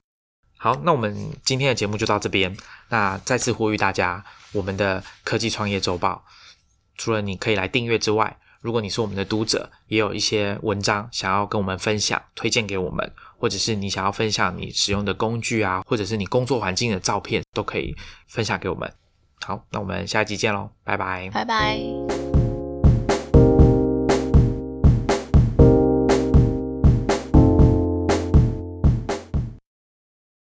[0.58, 2.54] 好，那我们今天的节目就到这边。
[2.90, 4.22] 那再次呼吁大家，
[4.52, 6.26] 我们的科技创业周报，
[6.98, 17.96] 除了你可以来订阅之外，如果你是我们的读者，也有一些文章想要跟我们分享，推荐给我们，或者是你想要分享你使用的工具啊，或者是你工作环境的照片，都可以
[18.28, 18.92] 分享给我们。
[19.46, 21.30] 好，那我们下期见喽，拜拜。
[21.30, 22.27] 拜拜。